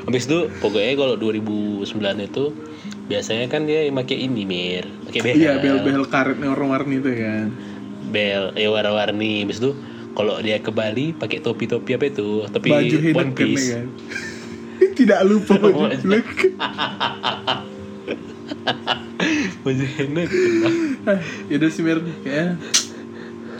Habis 0.05 0.25
itu 0.25 0.39
pokoknya 0.59 0.97
kalau 0.97 1.15
2009 1.15 1.85
itu 2.23 2.45
biasanya 3.07 3.47
kan 3.47 3.65
dia 3.65 3.85
pakai 3.87 4.17
ini 4.19 4.43
mir 4.43 4.85
pakai 5.05 5.21
behel 5.23 5.37
Iya 5.39 5.53
bel-bel 5.59 6.05
karetnya 6.07 6.49
warna-warni 6.49 6.97
itu 6.99 7.11
kan. 7.15 7.47
bel 8.07 8.45
ya 8.55 8.69
warna-warni 8.69 9.45
habis 9.45 9.61
itu 9.61 9.77
kalau 10.11 10.41
dia 10.41 10.59
ke 10.59 10.69
Bali 10.71 11.13
pakai 11.13 11.39
topi-topi 11.39 11.93
apa 11.93 12.05
itu 12.07 12.49
topi 12.49 12.69
Baju 12.69 12.97
one 13.13 13.15
kan, 13.15 13.29
piece 13.35 13.67
ya 13.67 13.73
kan. 13.77 13.87
Tidak 14.99 15.21
lupa 15.23 15.55
baju 15.57 15.95
black. 16.01 16.29
baju 19.61 19.85
enak 19.99 20.29
Ah, 21.05 21.19
Yaudah 21.47 21.69
sih 21.69 21.81
Mir, 21.81 21.99
kayaknya 22.21 22.59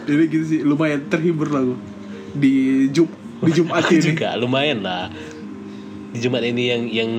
Jadi 0.05 0.23
gitu 0.27 0.45
sih, 0.47 0.61
lumayan 0.61 1.05
terhibur 1.07 1.49
lah 1.49 1.63
gue 1.63 1.79
Di 2.35 2.53
Jum 2.91 3.09
di 3.39 3.55
Jumat 3.55 3.87
ini. 3.95 4.03
Juga 4.03 4.35
lumayan 4.35 4.83
lah. 4.83 5.07
Di 6.11 6.19
Jumat 6.19 6.43
ini 6.43 6.63
yang 6.67 6.83
yang 6.85 7.11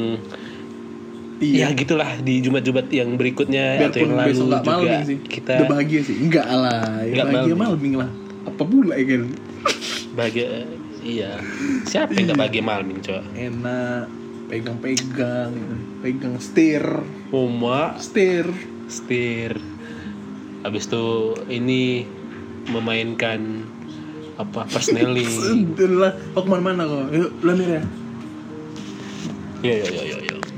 Iya, 1.39 1.71
ya 1.71 1.77
gitulah. 1.79 2.19
Di 2.19 2.43
Jumat-Jumat 2.43 2.91
yang 2.91 3.15
berikutnya 3.15 3.87
atau 3.87 4.03
yang 4.03 4.11
biarpun 4.11 4.19
lalu 4.19 4.27
besok 4.27 4.45
gak 4.45 4.59
juga 4.59 4.67
malming 4.75 5.03
sih. 5.05 5.17
kita 5.23 5.53
Udah 5.55 5.67
bahagia 5.71 5.99
sih, 6.03 6.15
enggak 6.19 6.43
lah 6.45 6.83
ya 7.01 7.13
Bahagia 7.15 7.31
malming. 7.31 7.55
malming 7.55 7.93
lah. 7.95 8.09
Apa 8.43 8.61
pula 8.61 8.93
ya 8.93 9.05
kan 9.07 9.21
bahagia 10.11 10.47
iya. 11.03 11.39
Siapa 11.87 12.15
yang 12.15 12.31
nggak 12.31 12.39
bahagia 12.39 12.63
malming 12.63 12.99
coba 13.03 13.23
Enak, 13.35 14.05
pegang-pegang. 14.51 15.53
Pegang 16.03 16.35
setir. 16.39 16.83
Uma 17.29 17.95
Setir. 17.99 18.49
Setir. 18.89 19.59
Habis 20.65 20.89
itu 20.91 21.37
ini 21.47 22.03
memainkan 22.67 23.63
apa 24.39 24.63
personaling 24.71 25.27
Udah 25.75 25.89
lah, 25.99 26.11
mau 26.35 26.41
ke 26.43 26.49
mana-mana 26.49 26.83
kok? 26.87 27.05
Yuk, 27.11 27.31
ya. 27.43 27.81
Yo 29.59 29.75
yo 29.75 30.03
yo 30.07 30.17
yo 30.23 30.48